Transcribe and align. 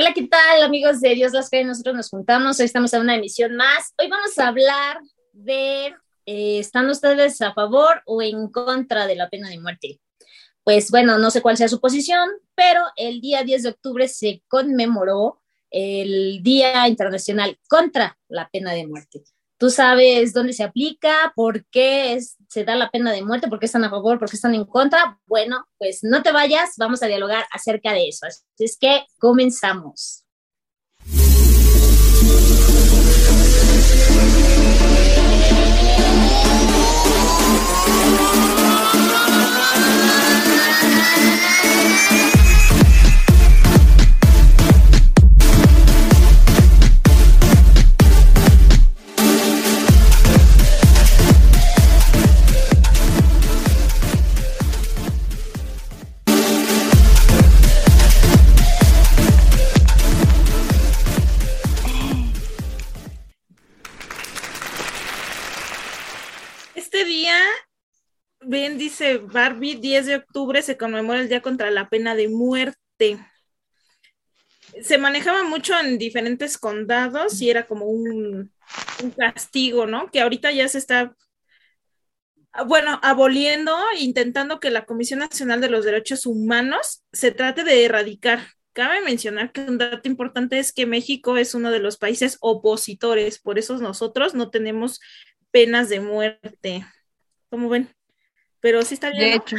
Hola, 0.00 0.12
¿qué 0.14 0.28
tal 0.28 0.62
amigos 0.62 1.00
de 1.00 1.16
Dios 1.16 1.32
las 1.32 1.50
que 1.50 1.64
nosotros 1.64 1.96
nos 1.96 2.08
juntamos, 2.08 2.60
hoy 2.60 2.66
estamos 2.66 2.92
en 2.92 3.00
una 3.00 3.16
emisión 3.16 3.56
más. 3.56 3.94
Hoy 3.98 4.08
vamos 4.08 4.38
a 4.38 4.46
hablar 4.46 5.00
de, 5.32 5.86
eh, 6.24 6.60
¿están 6.60 6.88
ustedes 6.88 7.42
a 7.42 7.52
favor 7.52 8.00
o 8.06 8.22
en 8.22 8.46
contra 8.46 9.08
de 9.08 9.16
la 9.16 9.28
pena 9.28 9.48
de 9.48 9.58
muerte? 9.58 10.00
Pues 10.62 10.92
bueno, 10.92 11.18
no 11.18 11.32
sé 11.32 11.42
cuál 11.42 11.56
sea 11.56 11.66
su 11.66 11.80
posición, 11.80 12.28
pero 12.54 12.80
el 12.94 13.20
día 13.20 13.42
10 13.42 13.64
de 13.64 13.68
octubre 13.70 14.06
se 14.06 14.40
conmemoró 14.46 15.42
el 15.68 16.44
Día 16.44 16.86
Internacional 16.86 17.58
contra 17.68 18.16
la 18.28 18.48
Pena 18.50 18.74
de 18.74 18.86
Muerte. 18.86 19.24
¿Tú 19.58 19.70
sabes 19.70 20.32
dónde 20.32 20.52
se 20.52 20.62
aplica? 20.62 21.32
¿Por 21.34 21.66
qué 21.66 22.18
se 22.48 22.64
da 22.64 22.76
la 22.76 22.90
pena 22.90 23.10
de 23.12 23.24
muerte? 23.24 23.48
¿Por 23.48 23.58
qué 23.58 23.66
están 23.66 23.82
a 23.82 23.90
favor? 23.90 24.18
¿Por 24.18 24.30
qué 24.30 24.36
están 24.36 24.54
en 24.54 24.64
contra? 24.64 25.18
Bueno, 25.26 25.66
pues 25.78 26.00
no 26.04 26.22
te 26.22 26.30
vayas, 26.30 26.74
vamos 26.78 27.02
a 27.02 27.06
dialogar 27.06 27.44
acerca 27.50 27.92
de 27.92 28.08
eso. 28.08 28.26
Así 28.26 28.44
es 28.58 28.78
que 28.78 29.04
comenzamos. 29.18 30.24
Barbie, 69.16 69.76
10 69.76 70.06
de 70.06 70.16
octubre 70.16 70.60
se 70.60 70.76
conmemora 70.76 71.20
el 71.20 71.28
Día 71.28 71.40
contra 71.40 71.70
la 71.70 71.88
Pena 71.88 72.14
de 72.14 72.28
Muerte. 72.28 73.18
Se 74.82 74.98
manejaba 74.98 75.44
mucho 75.44 75.78
en 75.80 75.98
diferentes 75.98 76.58
condados 76.58 77.40
y 77.40 77.48
era 77.48 77.66
como 77.66 77.86
un, 77.86 78.52
castigo, 79.16 79.86
¿no? 79.86 80.10
Que 80.10 80.20
ahorita 80.20 80.52
ya 80.52 80.68
se 80.68 80.78
está, 80.78 81.16
bueno, 82.66 83.00
aboliendo, 83.02 83.74
intentando 83.98 84.60
que 84.60 84.70
la 84.70 84.84
Comisión 84.84 85.20
Nacional 85.20 85.60
de 85.60 85.70
los 85.70 85.84
Derechos 85.84 86.26
Humanos 86.26 87.02
se 87.12 87.30
trate 87.30 87.64
de 87.64 87.84
erradicar. 87.84 88.40
Cabe 88.74 89.00
mencionar 89.00 89.52
que 89.52 89.62
un 89.62 89.78
dato 89.78 90.08
importante 90.08 90.58
es 90.58 90.72
que 90.72 90.86
México 90.86 91.36
es 91.36 91.54
uno 91.54 91.70
de 91.70 91.80
los 91.80 91.96
países 91.96 92.36
opositores, 92.40 93.38
por 93.38 93.58
eso 93.58 93.78
nosotros 93.78 94.34
no 94.34 94.50
tenemos 94.50 95.00
penas 95.50 95.88
de 95.88 96.00
muerte. 96.00 96.86
¿Cómo 97.50 97.68
ven? 97.68 97.97
Pero 98.60 98.82
sí 98.82 98.94
está 98.94 99.10
bien. 99.10 99.30
De 99.30 99.34
hecho, 99.36 99.56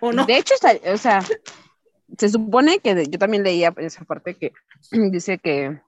¿o 0.00 0.12
no? 0.12 0.26
De 0.26 0.36
hecho, 0.36 0.54
está, 0.54 0.72
o 0.92 0.96
sea, 0.96 1.20
se 2.18 2.28
supone 2.28 2.78
que 2.80 3.06
yo 3.08 3.18
también 3.18 3.42
leía 3.42 3.72
esa 3.78 4.04
parte 4.04 4.34
que 4.34 4.52
dice 5.10 5.38
que 5.38 5.80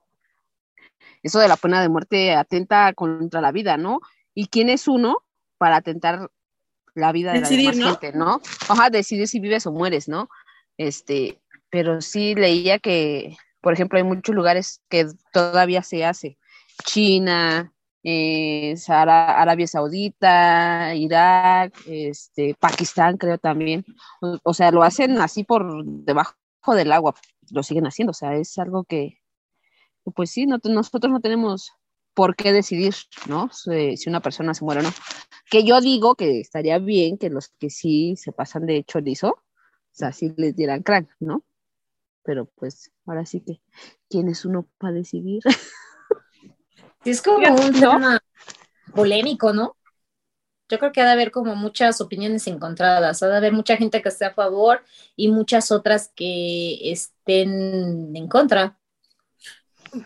eso 1.23 1.39
de 1.39 1.49
la 1.49 1.57
pena 1.57 1.81
de 1.81 1.89
muerte 1.89 2.35
atenta 2.35 2.93
contra 2.93 3.41
la 3.41 3.53
vida, 3.53 3.77
¿no? 3.77 4.01
¿Y 4.35 4.49
quién 4.49 4.69
es 4.69 4.89
uno 4.89 5.19
para 5.59 5.77
atentar 5.77 6.31
la 6.95 7.13
vida 7.13 7.33
de 7.33 7.41
la 7.41 7.73
gente, 7.73 8.13
¿no? 8.13 8.41
Ojalá 8.69 8.91
decidir 8.91 9.27
si 9.27 9.41
vives 9.41 9.67
o 9.67 9.73
mueres, 9.73 10.09
¿no? 10.09 10.29
Este, 10.77 11.41
pero 11.71 12.01
sí 12.01 12.35
leía 12.35 12.79
que, 12.79 13.37
por 13.61 13.73
ejemplo, 13.73 13.99
hay 13.99 14.05
muchos 14.05 14.35
lugares 14.35 14.83
que 14.89 15.07
todavía 15.33 15.83
se 15.83 16.05
hace. 16.05 16.39
China, 16.85 17.73
eh, 18.05 18.75
Arabia 18.89 19.67
Saudita, 19.67 20.95
Irak, 20.95 21.75
este, 21.87 22.55
Pakistán 22.55 23.17
creo 23.17 23.39
también. 23.39 23.85
O, 24.21 24.53
sea, 24.53 24.71
lo 24.71 24.83
hacen 24.83 25.19
así 25.19 25.43
por 25.43 25.85
debajo 25.85 26.35
del 26.75 26.93
agua, 26.93 27.15
lo 27.51 27.63
siguen 27.63 27.87
haciendo. 27.87 28.11
O 28.11 28.15
sea, 28.15 28.35
es 28.37 28.59
algo 28.59 28.85
que, 28.85 29.21
pues 30.15 30.31
sí, 30.31 30.47
no, 30.47 30.59
nosotros 30.65 31.11
no 31.11 31.21
tenemos 31.21 31.73
por 32.13 32.37
qué 32.37 32.53
decidir, 32.53 32.95
¿no? 33.27 33.49
Si, 33.51 34.09
una 34.09 34.21
persona 34.21 34.53
se 34.53 34.65
muere 34.65 34.81
o 34.81 34.85
no. 34.85 34.93
Que 35.51 35.65
yo 35.65 35.81
digo 35.81 36.15
que 36.15 36.41
estaría 36.41 36.79
bien 36.79 37.17
que 37.17 37.31
los 37.31 37.49
que 37.49 37.71
sí 37.71 38.17
se 38.17 38.33
pasan 38.33 38.67
de 38.67 38.85
chorizo, 38.85 39.29
o 39.31 39.97
sea, 39.97 40.13
sí 40.13 40.33
les 40.37 40.55
dieran 40.55 40.83
crank, 40.83 41.09
¿no? 41.21 41.43
Pero 42.23 42.47
pues 42.47 42.93
ahora 43.07 43.25
sí 43.27 43.41
que, 43.41 43.61
¿quién 44.09 44.29
es 44.29 44.45
uno 44.45 44.69
para 44.79 44.93
decidir? 44.93 45.43
es 47.05 47.23
como 47.23 47.55
un 47.55 47.73
tema 47.73 48.21
polémico, 48.95 49.53
¿no? 49.53 49.77
Yo 50.69 50.79
creo 50.79 50.93
que 50.93 51.03
ha 51.03 51.07
de 51.07 51.13
haber 51.13 51.31
como 51.31 51.55
muchas 51.55 52.01
opiniones 52.01 52.47
encontradas, 52.47 53.23
ha 53.23 53.29
de 53.29 53.37
haber 53.37 53.53
mucha 53.53 53.77
gente 53.77 54.01
que 54.01 54.09
esté 54.09 54.25
a 54.25 54.35
favor 54.35 54.83
y 55.15 55.29
muchas 55.29 55.71
otras 55.71 56.11
que 56.15 56.91
estén 56.91 58.17
en 58.17 58.29
contra. 58.29 58.79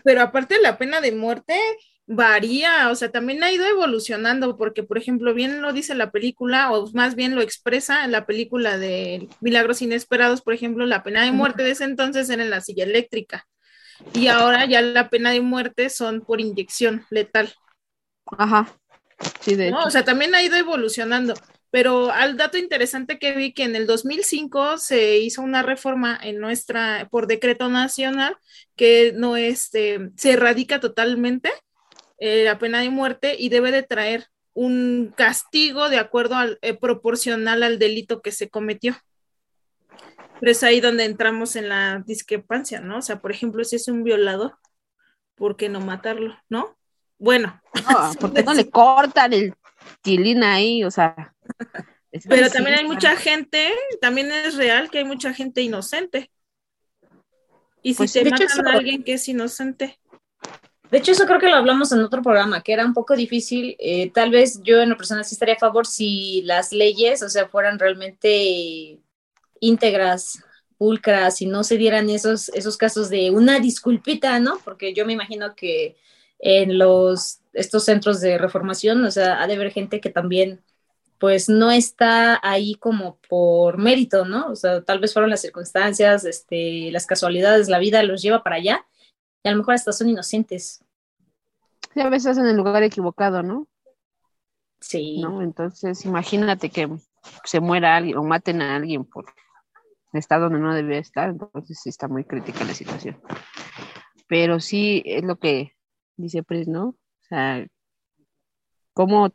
Pero 0.03 0.21
aparte 0.21 0.59
la 0.61 0.77
pena 0.77 0.99
de 1.01 1.13
muerte 1.13 1.57
varía, 2.05 2.89
o 2.89 2.95
sea, 2.95 3.11
también 3.11 3.43
ha 3.43 3.51
ido 3.51 3.65
evolucionando, 3.65 4.57
porque 4.57 4.83
por 4.83 4.97
ejemplo, 4.97 5.33
bien 5.33 5.61
lo 5.61 5.71
dice 5.73 5.95
la 5.95 6.11
película, 6.11 6.71
o 6.71 6.91
más 6.91 7.15
bien 7.15 7.35
lo 7.35 7.41
expresa 7.41 8.03
en 8.03 8.11
la 8.11 8.25
película 8.25 8.77
de 8.77 9.29
Milagros 9.41 9.81
Inesperados, 9.81 10.41
por 10.41 10.53
ejemplo, 10.53 10.85
la 10.85 11.03
pena 11.03 11.23
de 11.23 11.31
muerte 11.31 11.63
de 11.63 11.71
ese 11.71 11.85
entonces 11.85 12.29
era 12.29 12.43
en 12.43 12.49
la 12.49 12.61
silla 12.61 12.83
eléctrica 12.83 13.47
y 14.13 14.27
ahora 14.27 14.65
ya 14.65 14.81
la 14.81 15.09
pena 15.09 15.31
de 15.31 15.41
muerte 15.41 15.89
son 15.89 16.21
por 16.21 16.41
inyección 16.41 17.05
letal. 17.09 17.53
Ajá. 18.25 18.75
Sí, 19.41 19.55
de 19.55 19.73
O 19.73 19.89
sea, 19.89 20.03
también 20.03 20.33
ha 20.35 20.43
ido 20.43 20.55
evolucionando. 20.55 21.33
Pero 21.71 22.11
al 22.11 22.35
dato 22.35 22.57
interesante 22.57 23.19
que 23.19 23.33
vi 23.33 23.53
que 23.53 23.63
en 23.63 23.75
el 23.75 23.85
2005 23.85 24.77
se 24.79 25.19
hizo 25.19 25.41
una 25.41 25.61
reforma 25.61 26.19
en 26.21 26.39
nuestra, 26.39 27.07
por 27.11 27.27
decreto 27.27 27.69
nacional, 27.69 28.35
que 28.75 29.13
no 29.15 29.37
este, 29.37 30.09
se 30.15 30.31
erradica 30.31 30.79
totalmente 30.79 31.51
eh, 32.17 32.43
la 32.43 32.57
pena 32.57 32.81
de 32.81 32.89
muerte 32.89 33.35
y 33.37 33.49
debe 33.49 33.71
de 33.71 33.83
traer 33.83 34.27
un 34.53 35.13
castigo 35.15 35.89
de 35.89 35.99
acuerdo 35.99 36.35
al, 36.35 36.57
eh, 36.61 36.73
proporcional 36.73 37.61
al 37.61 37.77
delito 37.77 38.21
que 38.21 38.31
se 38.31 38.49
cometió. 38.49 38.97
Pero 40.39 40.51
es 40.51 40.63
ahí 40.63 40.79
donde 40.79 41.05
entramos 41.05 41.55
en 41.55 41.69
la 41.69 42.03
discrepancia, 42.05 42.79
¿no? 42.79 42.97
O 42.97 43.01
sea, 43.01 43.19
por 43.21 43.31
ejemplo, 43.31 43.63
si 43.63 43.75
es 43.75 43.87
un 43.87 44.03
violador, 44.03 44.57
¿por 45.35 45.57
qué 45.57 45.69
no 45.69 45.81
matarlo, 45.81 46.37
no? 46.49 46.77
Bueno. 47.17 47.61
No, 47.89 48.13
¿Por 48.19 48.33
qué 48.33 48.43
no 48.43 48.53
le 48.53 48.69
cortan 48.69 49.33
el 49.33 49.53
tilín 50.01 50.43
ahí? 50.43 50.83
O 50.83 50.91
sea. 50.91 51.35
Pero 52.27 52.49
también 52.49 52.79
hay 52.79 52.85
mucha 52.85 53.15
gente, 53.15 53.71
también 54.01 54.31
es 54.31 54.55
real 54.55 54.89
que 54.89 54.99
hay 54.99 55.03
mucha 55.03 55.33
gente 55.33 55.61
inocente. 55.61 56.31
Y 57.83 57.93
si 57.93 57.97
pues 57.97 58.13
te 58.13 58.25
matan 58.25 58.67
a 58.67 58.73
alguien 58.73 59.03
que 59.03 59.13
es 59.13 59.27
inocente. 59.29 59.99
De 60.89 60.97
hecho, 60.97 61.11
eso 61.11 61.25
creo 61.27 61.39
que 61.39 61.49
lo 61.49 61.55
hablamos 61.55 61.91
en 61.91 61.99
otro 61.99 62.23
programa, 62.23 62.61
que 62.61 62.73
era 62.73 62.83
un 62.83 62.95
poco 62.95 63.15
difícil. 63.15 63.75
Eh, 63.77 64.11
tal 64.11 64.31
vez 64.31 64.59
yo 64.63 64.81
en 64.81 64.89
lo 64.89 64.97
personal 64.97 65.23
sí 65.23 65.35
estaría 65.35 65.53
a 65.53 65.59
favor 65.59 65.85
si 65.85 66.41
las 66.45 66.71
leyes, 66.71 67.21
o 67.21 67.29
sea, 67.29 67.47
fueran 67.47 67.77
realmente 67.77 68.99
íntegras, 69.61 70.43
pulcras, 70.77 71.41
y 71.41 71.45
no 71.45 71.63
se 71.63 71.77
dieran 71.77 72.09
esos, 72.09 72.49
esos 72.49 72.77
casos 72.77 73.09
de 73.09 73.31
una 73.31 73.59
disculpita, 73.59 74.39
¿no? 74.39 74.59
Porque 74.63 74.93
yo 74.93 75.05
me 75.05 75.13
imagino 75.13 75.55
que 75.55 75.97
en 76.39 76.77
los, 76.77 77.41
estos 77.53 77.83
centros 77.85 78.21
de 78.21 78.37
reformación, 78.37 79.03
o 79.03 79.11
sea, 79.11 79.41
ha 79.41 79.47
de 79.47 79.55
haber 79.55 79.71
gente 79.71 79.99
que 79.99 80.09
también 80.09 80.61
pues 81.19 81.49
no 81.49 81.69
está 81.69 82.39
ahí 82.41 82.75
como 82.75 83.17
por 83.27 83.77
mérito, 83.77 84.23
¿no? 84.23 84.47
O 84.47 84.55
sea, 84.55 84.81
tal 84.81 84.99
vez 84.99 85.11
fueron 85.11 85.29
las 85.29 85.41
circunstancias, 85.41 86.23
este, 86.23 86.91
las 86.91 87.05
casualidades, 87.05 87.67
la 87.67 87.77
vida 87.77 88.01
los 88.03 88.21
lleva 88.21 88.41
para 88.41 88.55
allá 88.55 88.85
y 89.43 89.49
a 89.49 89.51
lo 89.51 89.57
mejor 89.57 89.73
hasta 89.73 89.91
son 89.91 90.09
inocentes. 90.09 90.81
Sí, 91.93 91.99
a 91.99 92.09
veces 92.09 92.37
en 92.37 92.45
el 92.45 92.55
lugar 92.55 92.83
equivocado, 92.83 93.43
¿no? 93.43 93.67
Sí. 94.79 95.19
¿No? 95.21 95.41
Entonces, 95.41 96.05
imagínate 96.05 96.69
que 96.69 96.89
se 97.43 97.59
muera 97.59 97.97
alguien 97.97 98.17
o 98.17 98.23
maten 98.23 98.61
a 98.61 98.77
alguien 98.77 99.03
por 99.03 99.25
está 100.13 100.39
donde 100.39 100.59
no 100.59 100.73
debe 100.73 100.97
estar, 100.97 101.29
entonces 101.29 101.79
sí 101.81 101.89
está 101.89 102.07
muy 102.07 102.23
crítica 102.23 102.63
la 102.63 102.73
situación. 102.73 103.21
Pero 104.27 104.59
sí 104.59 105.01
es 105.05 105.23
lo 105.23 105.37
que 105.37 105.75
dice 106.17 106.43
Pris, 106.43 106.67
¿no? 106.67 106.89
O 106.89 107.23
sea, 107.27 107.65
cómo 108.93 109.29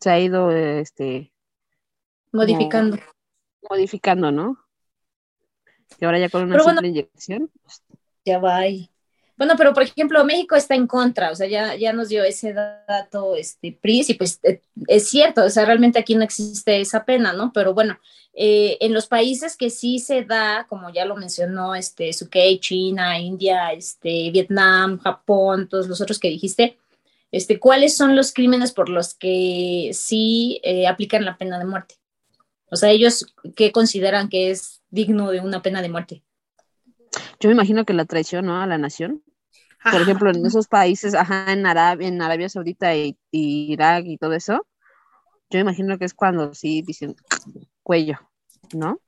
se 0.00 0.10
ha 0.10 0.20
ido 0.20 0.50
este 0.50 1.32
modificando. 2.32 2.98
modificando, 3.68 4.32
¿no? 4.32 4.58
Y 5.98 6.04
ahora 6.04 6.18
ya 6.18 6.28
con 6.28 6.44
una 6.44 6.60
simple 6.60 6.88
inyección. 6.88 7.50
Pues, 7.62 7.82
ya 8.24 8.38
va 8.38 8.56
ahí. 8.56 8.90
Bueno, 9.36 9.54
pero 9.56 9.74
por 9.74 9.82
ejemplo, 9.82 10.24
México 10.24 10.54
está 10.54 10.76
en 10.76 10.86
contra, 10.86 11.30
o 11.32 11.34
sea, 11.34 11.48
ya, 11.48 11.74
ya 11.74 11.92
nos 11.92 12.08
dio 12.08 12.22
ese 12.22 12.52
dato, 12.52 13.34
este, 13.34 13.76
PRIS, 13.80 14.10
y 14.10 14.14
pues 14.14 14.38
eh, 14.44 14.60
es 14.86 15.08
cierto, 15.08 15.44
o 15.44 15.50
sea, 15.50 15.64
realmente 15.64 15.98
aquí 15.98 16.14
no 16.14 16.22
existe 16.22 16.80
esa 16.80 17.04
pena, 17.04 17.32
¿no? 17.32 17.52
Pero 17.52 17.74
bueno, 17.74 17.98
eh, 18.32 18.76
en 18.80 18.92
los 18.92 19.08
países 19.08 19.56
que 19.56 19.70
sí 19.70 19.98
se 19.98 20.24
da, 20.24 20.66
como 20.68 20.90
ya 20.92 21.04
lo 21.04 21.16
mencionó, 21.16 21.74
este, 21.74 22.12
Sukei, 22.12 22.60
China, 22.60 23.18
India, 23.18 23.72
este, 23.72 24.30
Vietnam, 24.30 24.98
Japón, 25.00 25.68
todos 25.68 25.88
los 25.88 26.00
otros 26.00 26.20
que 26.20 26.28
dijiste, 26.28 26.78
este, 27.32 27.58
¿cuáles 27.58 27.96
son 27.96 28.14
los 28.14 28.32
crímenes 28.32 28.70
por 28.70 28.88
los 28.88 29.14
que 29.14 29.90
sí 29.92 30.60
eh, 30.62 30.86
aplican 30.86 31.24
la 31.24 31.36
pena 31.36 31.58
de 31.58 31.64
muerte? 31.64 31.96
O 32.70 32.76
sea, 32.76 32.90
ellos, 32.90 33.26
¿qué 33.56 33.72
consideran 33.72 34.28
que 34.28 34.50
es 34.50 34.80
digno 34.90 35.30
de 35.30 35.40
una 35.40 35.60
pena 35.60 35.82
de 35.82 35.88
muerte? 35.88 36.22
Yo 37.40 37.48
me 37.48 37.54
imagino 37.54 37.84
que 37.84 37.92
la 37.92 38.04
traición 38.04 38.46
¿no? 38.46 38.60
a 38.60 38.66
la 38.66 38.78
nación. 38.78 39.22
Por 39.90 40.00
ejemplo, 40.00 40.30
en 40.30 40.44
esos 40.46 40.66
países, 40.66 41.14
ajá, 41.14 41.52
en 41.52 41.66
Arabia, 41.66 42.08
en 42.08 42.22
Arabia 42.22 42.48
Saudita 42.48 42.96
y, 42.96 43.18
Irak 43.32 44.04
y 44.06 44.16
todo 44.16 44.32
eso, 44.32 44.66
yo 45.50 45.58
me 45.58 45.60
imagino 45.60 45.98
que 45.98 46.06
es 46.06 46.14
cuando 46.14 46.54
sí 46.54 46.80
dicen 46.80 47.14
cuello, 47.82 48.18
¿no? 48.72 48.92
O 48.92 49.00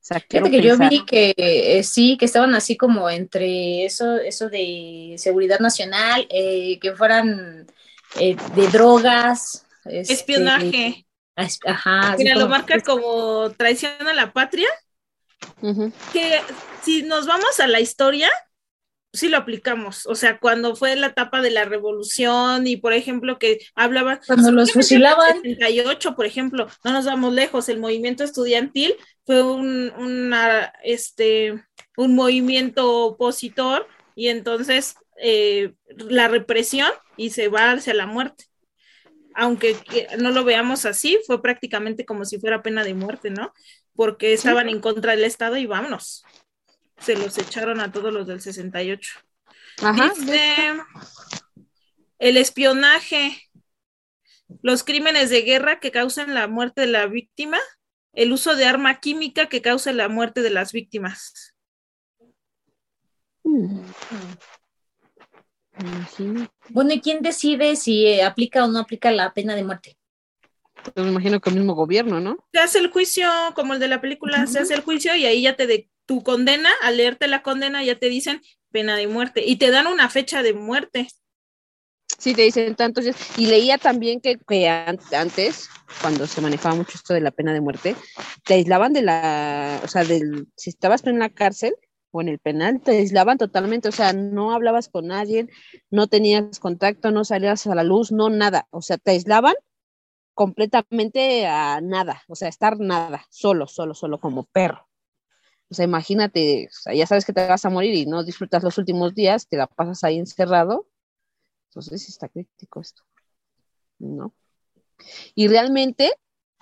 sea, 0.00 0.20
Fíjate 0.28 0.50
que 0.50 0.60
yo 0.60 0.76
vi 0.76 1.04
que 1.04 1.34
eh, 1.36 1.84
sí, 1.84 2.16
que 2.16 2.24
estaban 2.24 2.54
así 2.56 2.76
como 2.76 3.08
entre 3.08 3.84
eso, 3.84 4.16
eso 4.16 4.48
de 4.48 5.14
seguridad 5.18 5.60
nacional, 5.60 6.26
eh, 6.30 6.78
que 6.80 6.92
fueran 6.92 7.66
eh, 8.18 8.36
de 8.56 8.68
drogas. 8.68 9.66
Este, 9.84 10.14
Espionaje. 10.14 11.06
Ajá. 11.36 12.16
Mira, 12.18 12.34
lo 12.34 12.48
marca 12.48 12.80
como 12.80 13.50
traición 13.50 14.06
a 14.08 14.14
la 14.14 14.32
patria 14.32 14.68
que 16.12 16.40
si 16.82 17.02
nos 17.02 17.26
vamos 17.26 17.60
a 17.60 17.66
la 17.66 17.80
historia, 17.80 18.30
sí 19.12 19.28
lo 19.28 19.38
aplicamos. 19.38 20.06
O 20.06 20.14
sea, 20.14 20.38
cuando 20.38 20.76
fue 20.76 20.94
la 20.94 21.08
etapa 21.08 21.40
de 21.40 21.50
la 21.50 21.64
revolución 21.64 22.66
y, 22.66 22.76
por 22.76 22.92
ejemplo, 22.92 23.38
que 23.38 23.58
hablaba... 23.74 24.20
Cuando 24.26 24.52
los 24.52 24.72
fusilaban. 24.72 25.42
78, 25.42 26.14
por 26.14 26.26
ejemplo, 26.26 26.68
no 26.84 26.92
nos 26.92 27.06
vamos 27.06 27.32
lejos, 27.32 27.68
el 27.68 27.80
movimiento 27.80 28.22
estudiantil 28.24 28.94
fue 29.24 29.42
un, 29.42 29.92
una, 29.98 30.72
este, 30.84 31.64
un 31.96 32.14
movimiento 32.14 33.06
opositor 33.06 33.88
y 34.14 34.28
entonces 34.28 34.94
eh, 35.20 35.74
la 35.96 36.28
represión 36.28 36.90
y 37.16 37.30
se 37.30 37.48
va 37.48 37.72
hacia 37.72 37.94
la 37.94 38.06
muerte. 38.06 38.44
Aunque 39.34 39.76
no 40.18 40.30
lo 40.30 40.44
veamos 40.44 40.86
así, 40.86 41.18
fue 41.26 41.42
prácticamente 41.42 42.06
como 42.06 42.24
si 42.24 42.38
fuera 42.38 42.62
pena 42.62 42.84
de 42.84 42.94
muerte, 42.94 43.28
¿no? 43.28 43.52
Porque 43.96 44.32
estaban 44.32 44.68
en 44.68 44.80
contra 44.80 45.12
del 45.12 45.24
Estado 45.24 45.56
y 45.56 45.66
vámonos. 45.66 46.24
Se 46.98 47.16
los 47.16 47.36
echaron 47.38 47.80
a 47.80 47.92
todos 47.92 48.12
los 48.12 48.26
del 48.26 48.40
68. 48.40 49.20
Ajá, 49.82 50.12
el 52.18 52.36
espionaje, 52.38 53.42
los 54.62 54.84
crímenes 54.84 55.30
de 55.30 55.42
guerra 55.42 55.80
que 55.80 55.90
causan 55.90 56.34
la 56.34 56.48
muerte 56.48 56.82
de 56.82 56.86
la 56.86 57.06
víctima, 57.06 57.58
el 58.12 58.32
uso 58.32 58.56
de 58.56 58.64
arma 58.64 59.00
química 59.00 59.48
que 59.48 59.60
causa 59.60 59.92
la 59.92 60.08
muerte 60.08 60.40
de 60.42 60.50
las 60.50 60.72
víctimas. 60.72 61.54
Mm. 63.44 63.82
Bueno, 66.70 66.94
¿y 66.94 67.00
quién 67.00 67.22
decide 67.22 67.76
si 67.76 68.20
aplica 68.20 68.64
o 68.64 68.68
no 68.68 68.78
aplica 68.78 69.10
la 69.10 69.34
pena 69.34 69.54
de 69.54 69.64
muerte? 69.64 69.95
Me 70.94 71.08
imagino 71.08 71.40
que 71.40 71.50
el 71.50 71.56
mismo 71.56 71.74
gobierno, 71.74 72.20
¿no? 72.20 72.36
Se 72.52 72.60
hace 72.60 72.78
el 72.78 72.90
juicio, 72.90 73.28
como 73.54 73.74
el 73.74 73.80
de 73.80 73.88
la 73.88 74.00
película, 74.00 74.46
se 74.46 74.60
hace 74.60 74.74
el 74.74 74.82
juicio 74.82 75.14
y 75.14 75.26
ahí 75.26 75.42
ya 75.42 75.56
te 75.56 75.66
de 75.66 75.90
tu 76.06 76.22
condena, 76.22 76.70
al 76.82 76.96
leerte 76.96 77.26
la 77.26 77.42
condena 77.42 77.82
ya 77.82 77.98
te 77.98 78.08
dicen 78.08 78.40
pena 78.70 78.96
de 78.96 79.08
muerte 79.08 79.42
y 79.44 79.56
te 79.56 79.70
dan 79.70 79.86
una 79.86 80.08
fecha 80.08 80.42
de 80.42 80.54
muerte. 80.54 81.08
Sí, 82.18 82.34
te 82.34 82.42
dicen 82.42 82.74
tantos 82.74 83.04
días. 83.04 83.16
Y 83.36 83.46
leía 83.46 83.78
también 83.78 84.20
que, 84.20 84.38
que, 84.38 84.68
antes, 84.68 85.68
cuando 86.00 86.26
se 86.26 86.40
manejaba 86.40 86.74
mucho 86.74 86.92
esto 86.94 87.12
de 87.12 87.20
la 87.20 87.30
pena 87.30 87.52
de 87.52 87.60
muerte, 87.60 87.96
te 88.44 88.54
aislaban 88.54 88.92
de 88.92 89.02
la, 89.02 89.80
o 89.84 89.88
sea, 89.88 90.04
del, 90.04 90.48
si 90.56 90.70
estabas 90.70 91.04
en 91.06 91.18
la 91.18 91.28
cárcel 91.28 91.74
o 92.12 92.22
en 92.22 92.28
el 92.28 92.38
penal, 92.38 92.80
te 92.80 92.92
aislaban 92.92 93.36
totalmente, 93.36 93.88
o 93.88 93.92
sea, 93.92 94.12
no 94.12 94.52
hablabas 94.52 94.88
con 94.88 95.08
nadie, 95.08 95.48
no 95.90 96.06
tenías 96.06 96.58
contacto, 96.58 97.10
no 97.10 97.24
salías 97.24 97.66
a 97.66 97.74
la 97.74 97.82
luz, 97.82 98.12
no 98.12 98.30
nada, 98.30 98.66
o 98.70 98.80
sea, 98.80 98.96
te 98.96 99.10
aislaban 99.10 99.54
completamente 100.36 101.46
a 101.46 101.80
nada, 101.80 102.22
o 102.28 102.36
sea, 102.36 102.48
estar 102.48 102.78
nada, 102.78 103.24
solo, 103.30 103.66
solo, 103.66 103.94
solo 103.94 104.20
como 104.20 104.44
perro. 104.44 104.86
O 105.70 105.74
sea, 105.74 105.86
imagínate, 105.86 106.68
ya 106.94 107.06
sabes 107.06 107.24
que 107.24 107.32
te 107.32 107.48
vas 107.48 107.64
a 107.64 107.70
morir 107.70 107.94
y 107.94 108.04
no 108.04 108.22
disfrutas 108.22 108.62
los 108.62 108.76
últimos 108.76 109.14
días, 109.14 109.48
te 109.48 109.56
la 109.56 109.66
pasas 109.66 110.04
ahí 110.04 110.18
encerrado. 110.18 110.86
Entonces 111.70 112.06
está 112.10 112.28
crítico 112.28 112.82
esto, 112.82 113.02
¿no? 113.98 114.34
Y 115.34 115.48
realmente, 115.48 116.12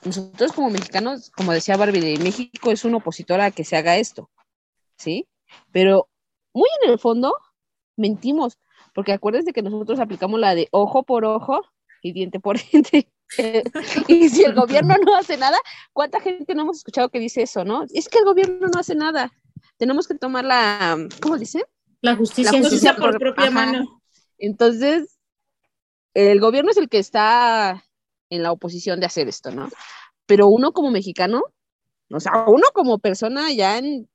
nosotros 0.04 0.52
como 0.52 0.70
mexicanos, 0.70 1.32
como 1.32 1.52
decía 1.52 1.76
Barbie, 1.76 2.18
México 2.18 2.70
es 2.70 2.84
un 2.84 2.94
opositor 2.94 3.40
a 3.40 3.50
que 3.50 3.64
se 3.64 3.76
haga 3.76 3.96
esto, 3.96 4.30
¿sí? 4.96 5.26
Pero 5.72 6.08
muy 6.52 6.68
en 6.84 6.92
el 6.92 7.00
fondo, 7.00 7.34
mentimos, 7.96 8.56
porque 8.94 9.12
acuérdense 9.12 9.52
que 9.52 9.62
nosotros 9.62 9.98
aplicamos 9.98 10.38
la 10.38 10.54
de 10.54 10.68
ojo 10.70 11.02
por 11.02 11.24
ojo 11.24 11.60
y 12.02 12.12
diente 12.12 12.38
por 12.38 12.56
diente. 12.70 13.10
y 14.08 14.28
si 14.28 14.44
el 14.44 14.54
gobierno 14.54 14.94
no 15.04 15.16
hace 15.16 15.36
nada, 15.36 15.58
¿cuánta 15.92 16.20
gente 16.20 16.54
no 16.54 16.62
hemos 16.62 16.78
escuchado 16.78 17.08
que 17.08 17.18
dice 17.18 17.42
eso, 17.42 17.64
no? 17.64 17.84
Es 17.92 18.08
que 18.08 18.18
el 18.18 18.24
gobierno 18.24 18.68
no 18.68 18.78
hace 18.78 18.94
nada. 18.94 19.32
Tenemos 19.76 20.06
que 20.06 20.14
tomar 20.14 20.44
la, 20.44 20.96
¿cómo 21.20 21.38
dice? 21.38 21.64
La 22.00 22.16
justicia, 22.16 22.96
por, 22.96 23.18
propia 23.18 23.50
mano. 23.50 24.02
Entonces, 24.38 25.18
el 26.12 26.40
gobierno 26.40 26.70
es 26.70 26.76
el 26.76 26.88
que 26.88 26.98
está 26.98 27.84
en 28.30 28.42
la 28.42 28.52
oposición 28.52 29.00
de 29.00 29.06
hacer 29.06 29.28
esto, 29.28 29.50
¿no? 29.50 29.68
Pero 30.26 30.48
uno 30.48 30.72
como 30.72 30.90
mexicano, 30.90 31.42
o 32.10 32.20
sea, 32.20 32.44
uno 32.46 32.64
como 32.72 32.98
persona 32.98 33.52
ya 33.52 33.78
en, 33.78 34.08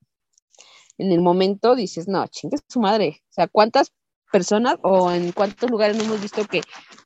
en 0.98 1.12
el 1.12 1.22
momento 1.22 1.76
dices, 1.76 2.08
no, 2.08 2.28
chingue 2.28 2.58
su 2.68 2.80
madre. 2.80 3.24
O 3.30 3.34
sea, 3.34 3.48
¿cuántas 3.48 3.92
personas 4.32 4.78
o 4.82 5.12
en 5.12 5.32
cuántos 5.32 5.70
lugares 5.70 5.98
no 5.98 6.04
hemos 6.04 6.22
visto 6.22 6.46
que 6.46 6.62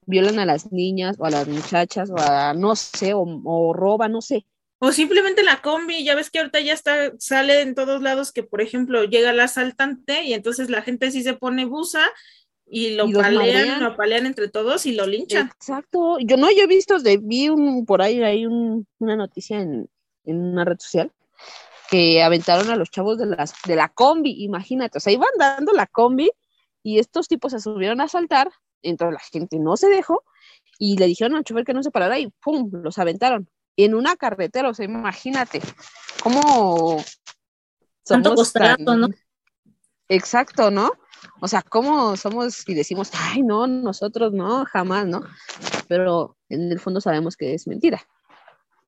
violan 0.06 0.40
a 0.40 0.46
las 0.46 0.72
niñas 0.72 1.16
o 1.20 1.26
a 1.26 1.30
las 1.30 1.48
muchachas 1.48 2.10
o 2.10 2.20
a 2.20 2.54
no 2.54 2.76
sé, 2.76 3.14
o, 3.16 3.74
roban, 3.74 4.12
no 4.12 4.22
sé. 4.22 4.46
O 4.80 4.92
simplemente 4.92 5.44
la 5.44 5.62
combi, 5.62 6.04
ya 6.04 6.14
ves 6.14 6.30
que 6.30 6.40
ahorita 6.40 6.60
ya 6.60 6.74
está, 6.74 7.14
sale 7.18 7.62
en 7.62 7.74
todos 7.74 8.02
lados 8.02 8.34
que, 8.34 8.44
por 8.44 8.62
ejemplo, 8.62 9.06
llega 9.06 9.30
el 9.30 9.40
asaltante 9.40 10.24
y 10.24 10.34
entonces 10.34 10.70
la 10.70 10.82
gente 10.82 11.10
sí 11.12 11.24
se 11.24 11.34
pone 11.34 11.64
busa 11.66 12.02
y 12.66 12.96
lo 12.96 13.10
palean, 13.10 13.82
lo 13.82 13.96
palean 13.96 14.26
entre 14.26 14.50
todos 14.50 14.86
y 14.86 14.94
lo 14.94 15.08
linchan. 15.08 15.48
Exacto. 15.56 16.18
Yo 16.20 16.36
no, 16.36 16.52
yo 16.52 16.64
he 16.64 16.68
visto, 16.68 17.00
de, 17.00 17.18
vi 17.18 17.48
un, 17.48 17.86
por 17.86 18.02
ahí 18.02 18.22
hay 18.22 18.46
una 18.46 19.16
noticia 19.16 19.62
en, 19.62 19.90
en 20.26 20.42
una 20.42 20.66
red 20.66 20.80
social 20.80 21.12
que 21.90 22.24
aventaron 22.24 22.70
a 22.70 22.76
los 22.76 22.90
chavos 22.90 23.18
de, 23.20 23.28
las, 23.28 23.54
de 23.68 23.76
la 23.76 23.90
combi, 23.90 24.44
imagínate, 24.44 24.98
o 24.98 25.02
sea, 25.02 25.14
iban 25.14 25.30
dando 25.38 25.74
la 25.74 25.86
combi 25.86 26.32
y 26.84 27.00
estos 27.00 27.28
tipos 27.28 27.54
se 27.54 27.60
subieron 27.60 28.02
a 28.02 28.08
saltar, 28.08 28.52
entonces 28.82 29.14
la 29.14 29.20
gente 29.20 29.58
no 29.60 29.78
se 29.78 29.88
dejó 29.88 30.24
y 30.78 30.98
le 30.98 31.08
dijeron 31.08 31.36
al 31.36 31.44
chofer 31.44 31.64
que 31.64 31.74
no 31.74 31.82
se 31.82 31.92
parara 31.92 32.20
y 32.20 32.28
¡pum! 32.44 32.70
los 32.72 33.00
aventaron 33.00 33.50
en 33.78 33.96
una 33.96 34.16
carretera, 34.16 34.70
o 34.70 34.74
sea, 34.74 34.86
imagínate 34.86 35.62
cómo 36.22 37.04
somos 38.06 38.54
¿no? 38.98 39.08
Exacto, 40.10 40.70
¿no? 40.70 40.92
O 41.40 41.48
sea, 41.48 41.62
cómo 41.62 42.18
somos 42.18 42.68
y 42.68 42.74
decimos, 42.74 43.12
ay, 43.14 43.42
no, 43.42 43.66
nosotros 43.66 44.34
no, 44.34 44.66
jamás, 44.66 45.08
¿no? 45.08 45.22
Pero 45.88 46.38
en 46.50 46.72
el 46.72 46.80
fondo 46.80 47.02
sabemos 47.02 47.38
que 47.38 47.54
es 47.54 47.68
mentira, 47.68 48.06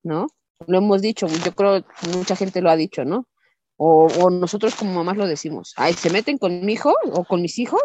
¿no? 0.03 0.27
Lo 0.67 0.77
hemos 0.77 1.01
dicho, 1.01 1.27
yo 1.27 1.53
creo 1.53 1.83
que 1.83 2.07
mucha 2.09 2.35
gente 2.35 2.61
lo 2.61 2.69
ha 2.69 2.75
dicho, 2.75 3.05
¿no? 3.05 3.27
O, 3.77 4.29
nosotros 4.29 4.75
como 4.75 4.93
mamás 4.93 5.17
lo 5.17 5.27
decimos, 5.27 5.73
ay, 5.75 5.93
se 5.93 6.09
meten 6.09 6.37
con 6.37 6.65
mi 6.65 6.73
hijo 6.73 6.93
o 7.11 7.25
con 7.25 7.41
mis 7.41 7.59
hijos, 7.59 7.81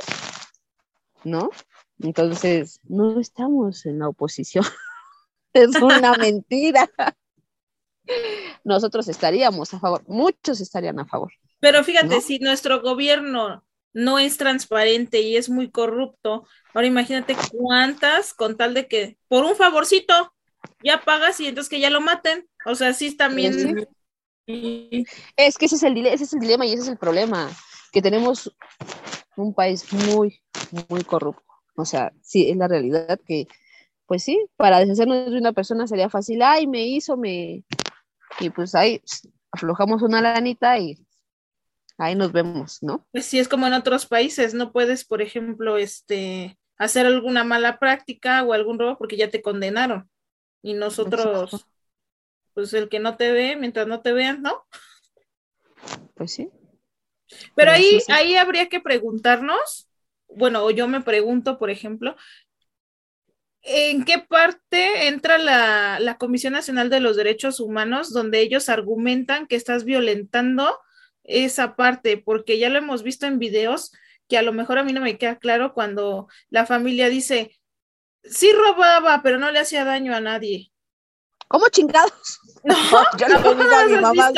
¿no? 1.25 1.50
Entonces, 1.99 2.80
no 2.85 3.18
estamos 3.18 3.85
en 3.87 3.99
la 3.99 4.09
oposición. 4.09 4.64
es 5.52 5.75
una 5.76 6.12
mentira. 6.18 6.88
Nosotros 8.64 9.09
estaríamos 9.09 9.75
a 9.75 9.80
favor, 9.80 10.04
muchos 10.06 10.61
estarían 10.61 10.99
a 11.00 11.06
favor. 11.06 11.32
Pero 11.59 11.85
fíjate, 11.85 12.20
si 12.20 12.38
nuestro 12.38 12.80
gobierno 12.80 13.64
no 13.92 14.18
es 14.18 14.37
transparente 14.37 15.20
y 15.20 15.37
es 15.37 15.50
muy 15.50 15.70
corrupto, 15.70 16.47
ahora 16.73 16.87
imagínate 16.87 17.37
cuántas 17.52 18.32
con 18.32 18.56
tal 18.56 18.75
de 18.75 18.87
que 18.88 19.18
por 19.28 19.44
un 19.44 19.56
favorcito 19.56 20.32
ya 20.82 21.02
pagas 21.02 21.40
y 21.40 21.47
entonces 21.47 21.68
que 21.68 21.80
ya 21.80 21.90
lo 21.90 22.00
maten. 22.00 22.49
O 22.64 22.75
sea, 22.75 22.94
sí 22.94 23.14
también 23.16 23.87
es 24.47 25.59
que 25.59 25.66
ese 25.66 25.76
es, 25.76 25.82
el, 25.82 26.06
ese 26.06 26.25
es 26.25 26.32
el 26.32 26.40
dilema 26.40 26.66
y 26.66 26.73
ese 26.73 26.82
es 26.82 26.88
el 26.88 26.99
problema, 26.99 27.50
que 27.92 28.02
tenemos 28.02 28.54
un 29.37 29.54
país 29.54 29.92
muy, 29.92 30.42
muy 30.88 31.02
corrupto. 31.02 31.44
O 31.76 31.85
sea, 31.85 32.12
sí, 32.23 32.50
es 32.50 32.56
la 32.56 32.68
realidad 32.68 33.20
que, 33.26 33.47
pues 34.06 34.23
sí, 34.23 34.47
para 34.56 34.80
deshacernos 34.80 35.30
de 35.30 35.38
una 35.38 35.52
persona 35.52 35.87
sería 35.87 36.11
fácil, 36.11 36.42
ay, 36.42 36.66
me 36.66 36.87
hizo, 36.87 37.16
me... 37.16 37.64
Y 38.38 38.50
pues 38.50 38.75
ahí 38.75 39.02
aflojamos 39.52 40.02
una 40.02 40.20
lanita 40.20 40.78
y 40.78 40.99
ahí 41.99 42.14
nos 42.14 42.32
vemos, 42.32 42.82
¿no? 42.82 43.06
Pues 43.12 43.26
sí, 43.26 43.38
es 43.38 43.49
como 43.49 43.66
en 43.66 43.75
otros 43.75 44.06
países, 44.06 44.54
no 44.54 44.73
puedes, 44.73 45.04
por 45.04 45.23
ejemplo, 45.23 45.76
este, 45.76 46.59
hacer 46.78 47.06
alguna 47.06 47.44
mala 47.44 47.78
práctica 47.78 48.42
o 48.42 48.52
algún 48.52 48.78
robo 48.78 48.97
porque 48.99 49.16
ya 49.16 49.30
te 49.30 49.42
condenaron. 49.42 50.09
Y 50.62 50.75
nosotros, 50.75 51.66
pues 52.54 52.73
el 52.75 52.88
que 52.88 52.99
no 52.99 53.16
te 53.16 53.33
ve, 53.33 53.57
mientras 53.57 53.87
no 53.87 54.00
te 54.00 54.12
vean, 54.12 54.42
¿no? 54.42 54.64
Pues 56.14 56.33
sí. 56.33 56.50
Pero 57.54 57.71
ahí, 57.71 58.00
ahí 58.09 58.37
habría 58.37 58.69
que 58.69 58.80
preguntarnos, 58.80 59.88
bueno, 60.28 60.64
o 60.64 60.71
yo 60.71 60.88
me 60.88 61.00
pregunto, 61.00 61.59
por 61.59 61.71
ejemplo, 61.71 62.16
¿en 63.62 64.04
qué 64.04 64.19
parte 64.19 65.09
entra 65.09 65.38
la, 65.38 65.99
la 66.00 66.19
Comisión 66.19 66.52
Nacional 66.52 66.90
de 66.90 67.00
los 67.00 67.16
Derechos 67.16 67.61
Humanos 67.61 68.12
donde 68.12 68.40
ellos 68.40 68.69
argumentan 68.69 69.47
que 69.47 69.57
estás 69.57 69.85
violentando 69.85 70.78
esa 71.25 71.76
parte? 71.76 72.19
Porque 72.19 72.59
ya 72.59 72.69
lo 72.69 72.78
hemos 72.78 73.02
visto 73.02 73.26
en 73.26 73.38
videos 73.38 73.92
que 74.28 74.38
a 74.38 74.42
lo 74.42 74.52
mejor 74.52 74.78
a 74.78 74.85
mí 74.85 74.92
no 74.92 75.00
me 75.00 75.19
queda 75.19 75.38
claro 75.38 75.75
cuando 75.75 76.28
la 76.50 76.64
familia 76.64 77.09
dice, 77.09 77.59
sí 78.23 78.50
robaba, 78.52 79.23
pero 79.23 79.38
no 79.38 79.50
le 79.50 79.59
hacía 79.59 79.85
daño 79.85 80.14
a 80.14 80.21
nadie. 80.21 80.71
¿Cómo 81.50 81.69
chingados? 81.69 82.40
No, 82.62 82.75
yo 83.16 83.26
no, 83.26 83.38
a 83.75 83.87
mi 83.87 83.97
mamá. 83.97 84.30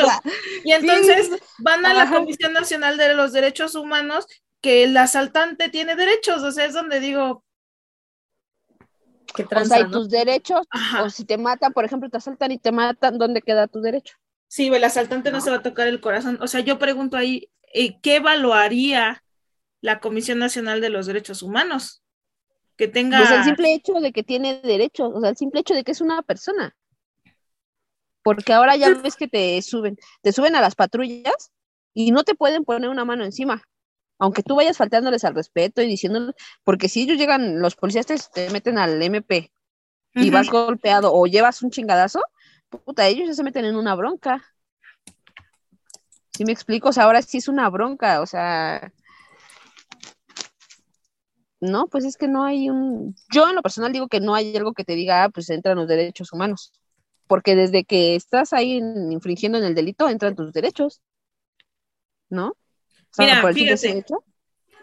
Y 0.63 0.71
entonces 0.71 1.29
van 1.57 1.85
a 1.85 1.93
la 1.93 2.09
Comisión 2.09 2.53
Nacional 2.53 2.95
de 2.95 3.13
los 3.15 3.33
Derechos 3.33 3.75
Humanos 3.75 4.25
que 4.61 4.85
el 4.85 4.95
asaltante 4.95 5.67
tiene 5.67 5.97
derechos, 5.97 6.41
o 6.41 6.49
sea, 6.53 6.63
es 6.63 6.73
donde 6.73 7.01
digo... 7.01 7.43
Que 9.35 9.43
o 9.43 9.65
sea, 9.65 9.81
y 9.81 9.91
tus 9.91 10.09
derechos, 10.09 10.65
o 11.01 11.09
si 11.09 11.25
te 11.25 11.37
matan, 11.37 11.73
por 11.73 11.83
ejemplo, 11.83 12.09
te 12.09 12.15
asaltan 12.15 12.53
y 12.53 12.59
te 12.59 12.71
matan, 12.71 13.17
¿dónde 13.17 13.41
queda 13.41 13.67
tu 13.67 13.81
derecho? 13.81 14.15
Sí, 14.47 14.67
el 14.67 14.83
asaltante 14.85 15.29
no, 15.29 15.41
se 15.41 15.49
va 15.49 15.57
a 15.57 15.63
tocar 15.63 15.89
el 15.89 15.99
corazón. 15.99 16.37
O 16.39 16.47
sea, 16.47 16.61
yo 16.61 16.79
pregunto 16.79 17.17
ahí, 17.17 17.49
eh, 17.73 17.99
¿qué 17.99 18.17
evaluaría 18.17 19.21
la 19.81 19.99
Comisión 19.99 20.39
Nacional 20.39 20.79
de 20.79 20.91
los 20.91 21.07
Derechos 21.07 21.43
Humanos? 21.43 22.03
Que 22.77 22.87
tenga... 22.87 23.17
Pues 23.17 23.31
el 23.31 23.43
simple 23.43 23.73
hecho 23.73 23.93
de 23.95 24.13
que 24.13 24.23
tiene 24.23 24.61
derechos, 24.61 25.11
o 25.13 25.19
sea, 25.19 25.31
el 25.31 25.35
simple 25.35 25.59
hecho 25.59 25.73
de 25.73 25.83
que 25.83 25.91
es 25.91 25.99
una 25.99 26.21
persona. 26.21 26.73
Porque 28.23 28.53
ahora 28.53 28.75
ya 28.75 28.89
ves 28.89 29.15
que 29.15 29.27
te 29.27 29.61
suben, 29.61 29.97
te 30.21 30.31
suben 30.31 30.55
a 30.55 30.61
las 30.61 30.75
patrullas 30.75 31.51
y 31.93 32.11
no 32.11 32.23
te 32.23 32.35
pueden 32.35 32.63
poner 32.63 32.89
una 32.89 33.05
mano 33.05 33.25
encima. 33.25 33.61
Aunque 34.17 34.43
tú 34.43 34.55
vayas 34.55 34.77
faltándoles 34.77 35.25
al 35.25 35.35
respeto 35.35 35.81
y 35.81 35.87
diciéndoles, 35.87 36.33
porque 36.63 36.87
si 36.87 37.01
ellos 37.01 37.17
llegan, 37.17 37.59
los 37.59 37.75
policías 37.75 38.05
te, 38.05 38.49
meten 38.51 38.77
al 38.77 39.01
MP 39.01 39.51
y 40.15 40.29
vas 40.29 40.49
golpeado 40.49 41.13
o 41.13 41.25
llevas 41.25 41.61
un 41.61 41.71
chingadazo, 41.71 42.21
puta, 42.69 43.07
ellos 43.07 43.27
ya 43.27 43.33
se 43.33 43.43
meten 43.43 43.65
en 43.65 43.75
una 43.75 43.95
bronca. 43.95 44.41
¿Sí 46.35 46.45
me 46.45 46.53
explico? 46.53 46.89
O 46.89 46.93
sea, 46.93 47.03
ahora 47.03 47.21
sí 47.21 47.37
es 47.37 47.47
una 47.47 47.69
bronca, 47.69 48.21
o 48.21 48.25
sea, 48.25 48.91
no, 51.59 51.87
pues 51.87 52.05
es 52.05 52.17
que 52.17 52.27
no 52.27 52.43
hay 52.43 52.69
un, 52.69 53.15
yo 53.31 53.49
en 53.49 53.55
lo 53.55 53.61
personal 53.61 53.91
digo 53.91 54.07
que 54.07 54.19
no 54.19 54.35
hay 54.35 54.55
algo 54.55 54.73
que 54.73 54.83
te 54.83 54.95
diga, 54.95 55.23
ah, 55.25 55.29
pues 55.29 55.49
entran 55.49 55.77
los 55.77 55.87
derechos 55.87 56.31
humanos 56.33 56.71
porque 57.27 57.55
desde 57.55 57.83
que 57.83 58.15
estás 58.15 58.53
ahí 58.53 58.77
infringiendo 58.77 59.57
en 59.57 59.63
el 59.63 59.75
delito 59.75 60.09
entran 60.09 60.35
tus 60.35 60.51
derechos, 60.53 61.01
¿no? 62.29 62.55
Mira, 63.17 63.41
fíjate, 63.53 64.05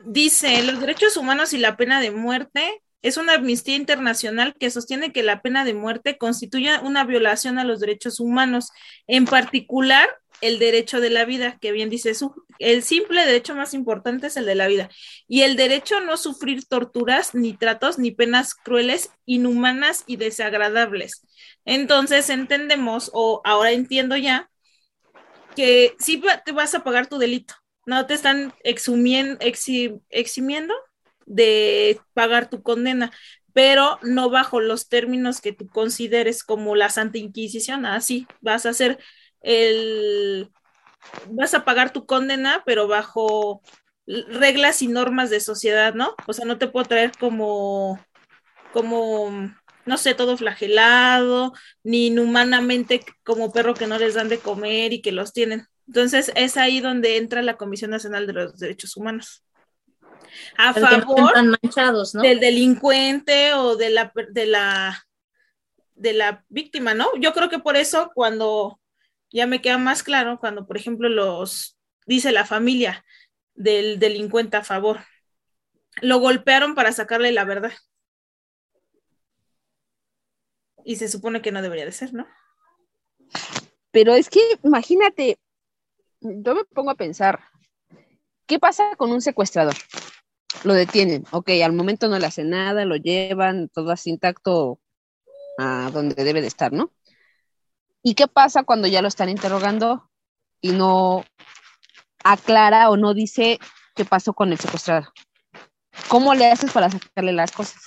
dice, 0.05 0.63
los 0.63 0.81
derechos 0.81 1.17
humanos 1.17 1.53
y 1.53 1.59
la 1.59 1.77
pena 1.77 2.01
de 2.01 2.11
muerte 2.11 2.83
es 3.03 3.17
una 3.17 3.35
amnistía 3.35 3.77
internacional 3.77 4.55
que 4.59 4.71
sostiene 4.71 5.13
que 5.13 5.23
la 5.23 5.43
pena 5.43 5.65
de 5.65 5.75
muerte 5.75 6.19
constituye 6.19 6.79
una 6.81 7.05
violación 7.05 7.59
a 7.59 7.65
los 7.65 7.81
derechos 7.81 8.21
humanos, 8.21 8.71
en 9.07 9.25
particular 9.25 10.09
el 10.41 10.59
derecho 10.59 11.01
de 11.01 11.11
la 11.11 11.25
vida, 11.25 11.59
que 11.61 11.73
bien 11.73 11.91
dice 11.91 12.15
su, 12.15 12.35
el 12.59 12.83
simple 12.83 13.25
derecho 13.25 13.55
más 13.55 13.75
importante 13.75 14.29
es 14.29 14.37
el 14.37 14.47
de 14.47 14.55
la 14.55 14.67
vida, 14.67 14.89
y 15.29 15.43
el 15.43 15.57
derecho 15.57 15.99
a 15.99 16.01
no 16.01 16.17
sufrir 16.17 16.65
torturas, 16.67 17.35
ni 17.35 17.57
tratos, 17.57 17.99
ni 17.99 18.11
penas 18.11 18.55
crueles, 18.55 19.11
inhumanas 19.27 20.05
y 20.07 20.17
desagradables. 20.17 21.27
Entonces 21.65 22.31
entendemos, 22.31 23.11
o 23.13 23.41
ahora 23.45 23.73
entiendo 23.73 24.17
ya, 24.17 24.51
que 25.57 25.95
sí 25.99 26.23
te 26.45 26.53
vas 26.53 26.75
a 26.75 26.85
pagar 26.85 27.09
tu 27.09 27.19
delito, 27.19 27.55
no 27.87 28.07
te 28.07 28.15
están 28.15 28.55
eximiendo 28.63 29.39
de 31.27 32.01
pagar 32.15 32.51
tu 32.51 32.63
condena, 32.63 33.11
pero 33.53 33.99
no 34.03 34.31
bajo 34.31 34.61
los 34.61 34.89
términos 34.89 35.41
que 35.41 35.53
tú 35.53 35.69
consideres 35.69 36.45
como 36.45 36.77
la 36.77 36.89
Santa 36.89 37.19
Inquisición, 37.19 37.87
así 37.87 38.27
vas 38.41 38.67
a 38.67 38.71
hacer 38.71 38.99
el, 39.41 40.51
vas 41.31 41.55
a 41.55 41.65
pagar 41.65 41.93
tu 41.93 42.07
condena, 42.07 42.63
pero 42.67 42.89
bajo 42.89 43.63
reglas 44.07 44.83
y 44.83 44.89
normas 44.89 45.31
de 45.31 45.41
sociedad, 45.41 45.95
¿no? 45.95 46.15
O 46.27 46.33
sea, 46.33 46.45
no 46.45 46.59
te 46.59 46.67
puedo 46.67 46.87
traer 46.87 47.13
como, 47.19 47.99
como, 48.73 49.53
no 49.87 49.97
sé, 49.99 50.15
todo 50.15 50.37
flagelado, 50.37 51.53
ni 51.85 52.09
inhumanamente 52.09 53.05
como 53.23 53.53
perro 53.53 53.75
que 53.75 53.87
no 53.87 53.99
les 53.99 54.15
dan 54.15 54.29
de 54.29 54.39
comer 54.39 54.93
y 54.93 55.01
que 55.01 55.13
los 55.13 55.33
tienen. 55.33 55.67
Entonces, 55.87 56.33
es 56.35 56.57
ahí 56.57 56.81
donde 56.81 57.17
entra 57.17 57.43
la 57.43 57.57
Comisión 57.57 57.91
Nacional 57.91 58.27
de 58.27 58.33
los 58.33 58.59
Derechos 58.59 58.97
Humanos. 58.97 59.45
A 60.57 60.73
favor 60.73 61.33
manchados, 61.63 62.15
¿no? 62.15 62.23
del 62.23 62.39
delincuente 62.39 63.55
o 63.55 63.77
de 63.77 63.91
la, 63.91 64.13
de 64.31 64.47
la 64.47 65.05
de 66.01 66.15
la 66.15 66.45
víctima, 66.49 66.95
¿no? 66.95 67.09
Yo 67.19 67.35
creo 67.35 67.51
que 67.51 67.59
por 67.59 67.77
eso 67.77 68.11
cuando 68.15 68.80
ya 69.31 69.47
me 69.47 69.63
queda 69.63 69.79
más 69.79 70.03
claro 70.03 70.39
cuando, 70.39 70.67
por 70.67 70.77
ejemplo, 70.77 71.09
los 71.09 71.79
dice 72.07 72.33
la 72.33 72.45
familia 72.45 73.05
del 73.55 73.99
delincuente 73.99 74.57
a 74.57 74.65
favor. 74.65 75.01
Lo 76.01 76.19
golpearon 76.19 76.75
para 76.75 76.93
sacarle 76.93 77.33
la 77.33 77.45
verdad. 77.45 77.73
Y 80.85 80.97
se 80.97 81.09
supone 81.09 81.43
que 81.43 81.53
no 81.53 81.63
debería 81.63 81.85
de 81.85 81.93
ser, 81.93 82.15
¿no? 82.15 82.27
Pero 83.91 84.15
es 84.15 84.31
que 84.31 84.41
imagínate, 84.63 85.39
yo 86.21 86.55
me 86.55 86.65
pongo 86.65 86.91
a 86.91 86.97
pensar, 86.97 87.41
¿qué 88.47 88.59
pasa 88.59 88.97
con 88.97 89.11
un 89.13 89.21
secuestrador? 89.21 89.75
Lo 90.65 90.75
detienen, 90.75 91.25
ok, 91.31 91.51
al 91.65 91.73
momento 91.73 92.09
no 92.09 92.19
le 92.19 92.27
hacen 92.27 92.51
nada, 92.51 92.85
lo 92.85 92.97
llevan, 92.97 93.69
todo 93.69 93.91
así 93.91 94.11
intacto 94.11 94.81
a 95.59 95.91
donde 95.93 96.25
debe 96.25 96.41
de 96.41 96.47
estar, 96.49 96.73
¿no? 96.73 96.93
¿Y 98.03 98.15
qué 98.15 98.27
pasa 98.27 98.63
cuando 98.63 98.89
ya 98.89 99.03
lo 99.03 99.09
están 99.09 99.29
interrogando 99.29 100.11
y 100.61 100.73
no 100.73 101.25
aclara 102.25 102.91
o 102.91 102.97
no 102.97 103.15
dice 103.15 103.59
qué 103.95 104.05
pasó 104.05 104.33
con 104.33 104.53
el 104.53 104.59
secuestrado? 104.59 105.13
¿Cómo 106.09 106.35
le 106.35 106.51
haces 106.51 106.73
para 106.73 106.91
sacarle 106.91 107.33
las 107.33 107.53
cosas? 107.53 107.83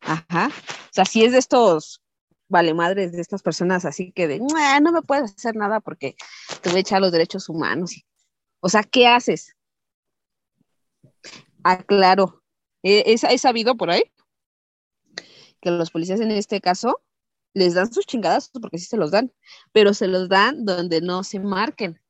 Ajá. 0.00 0.48
O 0.48 0.92
sea, 0.92 1.04
si 1.04 1.24
es 1.24 1.32
de 1.32 1.38
estos 1.38 2.02
vale 2.48 2.74
madres, 2.74 3.12
de 3.12 3.20
estas 3.20 3.42
personas 3.42 3.84
así 3.84 4.12
que 4.12 4.28
de, 4.28 4.38
no 4.38 4.92
me 4.92 5.02
puedes 5.02 5.34
hacer 5.34 5.56
nada 5.56 5.80
porque 5.80 6.14
te 6.62 6.70
voy 6.70 6.78
a 6.78 6.80
echar 6.80 7.00
los 7.00 7.10
derechos 7.10 7.48
humanos. 7.48 8.04
O 8.60 8.68
sea, 8.68 8.82
¿qué 8.82 9.08
haces? 9.08 9.56
Aclaro. 11.62 12.42
¿Es, 12.82 13.24
¿Es 13.24 13.40
sabido 13.40 13.76
por 13.76 13.90
ahí 13.90 14.04
que 15.60 15.70
los 15.70 15.90
policías 15.90 16.20
en 16.20 16.30
este 16.30 16.60
caso 16.60 17.00
les 17.54 17.74
dan 17.74 17.92
sus 17.92 18.04
chingadas 18.04 18.50
porque 18.50 18.78
sí 18.78 18.86
se 18.86 18.96
los 18.96 19.10
dan, 19.10 19.32
pero 19.72 19.94
se 19.94 20.08
los 20.08 20.28
dan 20.28 20.64
donde 20.64 21.00
no 21.00 21.24
se 21.24 21.38
marquen, 21.38 22.00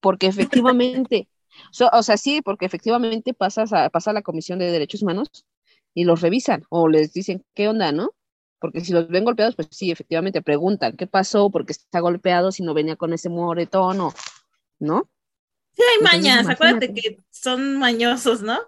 porque 0.00 0.26
efectivamente, 0.26 1.28
o 1.92 2.02
sea, 2.02 2.16
sí, 2.16 2.42
porque 2.42 2.66
efectivamente 2.66 3.34
pasas 3.34 3.72
a, 3.72 3.88
pasa 3.90 4.10
a 4.10 4.14
la 4.14 4.22
Comisión 4.22 4.58
de 4.58 4.70
Derechos 4.70 5.02
Humanos 5.02 5.46
y 5.94 6.04
los 6.04 6.20
revisan 6.20 6.64
o 6.68 6.88
les 6.88 7.12
dicen, 7.12 7.44
¿qué 7.54 7.68
onda, 7.68 7.90
no? 7.92 8.14
Porque 8.58 8.80
si 8.80 8.92
los 8.92 9.08
ven 9.08 9.24
golpeados, 9.24 9.56
pues 9.56 9.68
sí, 9.70 9.90
efectivamente 9.90 10.42
preguntan, 10.42 10.96
¿qué 10.96 11.06
pasó? 11.06 11.50
¿Por 11.50 11.66
qué 11.66 11.72
está 11.72 12.00
golpeado 12.00 12.52
si 12.52 12.62
no 12.62 12.74
venía 12.74 12.96
con 12.96 13.12
ese 13.12 13.28
moretón 13.28 14.00
o, 14.00 14.14
¿no? 14.78 15.10
Sí, 15.72 15.82
hay 15.82 16.02
mañas, 16.02 16.48
acuérdate 16.48 16.94
que 16.94 17.18
son 17.30 17.78
mañosos, 17.78 18.42
¿no? 18.42 18.58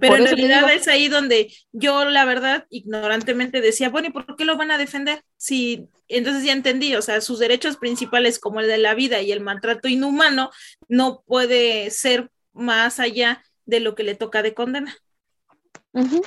Pero 0.00 0.16
en 0.16 0.24
realidad 0.24 0.72
es 0.72 0.88
ahí 0.88 1.08
donde 1.08 1.54
yo, 1.72 2.06
la 2.06 2.24
verdad, 2.24 2.66
ignorantemente 2.70 3.60
decía, 3.60 3.90
bueno, 3.90 4.08
¿y 4.08 4.12
por 4.12 4.34
qué 4.36 4.44
lo 4.44 4.56
van 4.56 4.70
a 4.70 4.78
defender? 4.78 5.22
Si, 5.36 5.88
entonces 6.08 6.44
ya 6.44 6.52
entendí, 6.52 6.94
o 6.96 7.02
sea, 7.02 7.20
sus 7.20 7.38
derechos 7.38 7.76
principales 7.76 8.38
como 8.38 8.60
el 8.60 8.66
de 8.66 8.78
la 8.78 8.94
vida 8.94 9.20
y 9.20 9.30
el 9.30 9.40
maltrato 9.40 9.88
inhumano 9.88 10.50
no 10.88 11.22
puede 11.26 11.90
ser 11.90 12.30
más 12.52 12.98
allá 12.98 13.44
de 13.66 13.80
lo 13.80 13.94
que 13.94 14.02
le 14.02 14.14
toca 14.14 14.42
de 14.42 14.54
condena. 14.54 14.96
Yo 15.92 16.22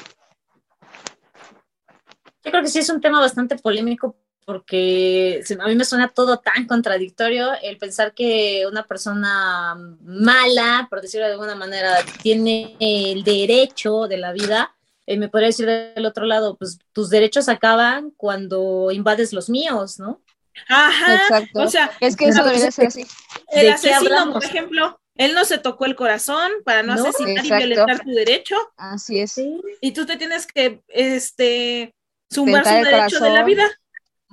creo 2.51 2.61
que 2.61 2.69
sí 2.69 2.79
es 2.79 2.89
un 2.89 3.01
tema 3.01 3.19
bastante 3.19 3.57
polémico 3.57 4.17
porque 4.45 5.43
a 5.59 5.67
mí 5.67 5.75
me 5.75 5.85
suena 5.85 6.09
todo 6.09 6.38
tan 6.38 6.67
contradictorio 6.67 7.51
el 7.62 7.77
pensar 7.77 8.13
que 8.13 8.65
una 8.69 8.85
persona 8.85 9.75
mala, 10.01 10.88
por 10.89 11.01
decirlo 11.01 11.27
de 11.27 11.33
alguna 11.33 11.55
manera, 11.55 11.97
tiene 12.21 12.75
el 12.79 13.23
derecho 13.23 14.07
de 14.07 14.17
la 14.17 14.31
vida. 14.31 14.75
Eh, 15.05 15.17
me 15.17 15.29
podría 15.29 15.47
decir 15.47 15.65
del 15.65 16.05
otro 16.05 16.25
lado, 16.25 16.55
pues 16.57 16.79
tus 16.93 17.09
derechos 17.09 17.50
acaban 17.50 18.12
cuando 18.12 18.91
invades 18.91 19.33
los 19.33 19.50
míos, 19.50 20.00
¿no? 20.00 20.21
Ajá, 20.67 21.15
Exacto. 21.15 21.62
o 21.62 21.67
sea, 21.67 21.91
es 22.00 22.15
que 22.15 22.25
eso 22.25 22.43
debería 22.43 22.71
ser 22.71 22.88
así. 22.88 23.05
El 23.51 23.71
asesino, 23.71 24.31
por 24.31 24.43
ejemplo, 24.43 25.00
Él 25.15 25.33
no 25.33 25.45
se 25.45 25.57
tocó 25.57 25.85
el 25.85 25.95
corazón 25.95 26.51
para 26.63 26.83
no, 26.83 26.93
asesinar 26.93 27.45
y 27.45 27.51
violentar 27.51 28.00
tu 28.00 28.12
derecho. 28.12 28.55
Así 28.77 29.19
es. 29.19 29.41
Y 29.81 29.91
tú 29.91 30.05
te 30.05 30.17
tienes 30.17 30.47
que, 30.47 30.81
este, 30.88 31.93
zumbar 32.33 32.65
su 32.65 32.73
derecho 32.73 33.19
de 33.19 33.29
la 33.29 33.43
vida. 33.43 33.69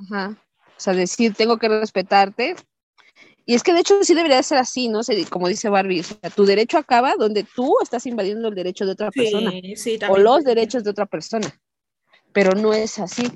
Ajá. 0.03 0.37
O 0.67 0.81
sea, 0.81 0.95
decir, 0.95 1.35
tengo 1.35 1.59
que 1.59 1.69
respetarte. 1.69 2.57
Y 3.45 3.55
es 3.55 3.63
que 3.63 3.75
de 3.75 3.81
hecho 3.81 4.03
sí 4.03 4.15
debería 4.15 4.43
ser 4.43 4.59
así, 4.59 4.89
¿no? 4.89 5.01
Como 5.29 5.49
dice 5.49 5.69
Barbie, 5.69 6.01
o 6.01 6.05
sea, 6.05 6.31
tu 6.31 6.45
derecho 6.45 6.79
acaba 6.79 7.15
donde 7.19 7.45
tú 7.45 7.75
estás 7.83 8.07
invadiendo 8.07 8.49
el 8.49 8.55
derecho 8.55 8.87
de 8.87 8.93
otra 8.93 9.11
persona. 9.11 9.51
Sí, 9.75 9.99
o 10.09 10.19
los 10.19 10.45
derechos 10.45 10.85
de 10.85 10.91
otra 10.91 11.07
persona. 11.07 11.53
Pero 12.33 12.53
no 12.53 12.73
es 12.73 12.99
así. 12.99 13.31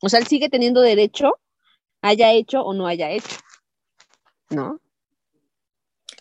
O 0.00 0.08
sea, 0.08 0.18
él 0.18 0.26
sigue 0.26 0.48
teniendo 0.48 0.80
derecho, 0.80 1.38
haya 2.02 2.32
hecho 2.32 2.62
o 2.62 2.74
no 2.74 2.86
haya 2.86 3.10
hecho. 3.10 3.36
¿No? 4.48 4.80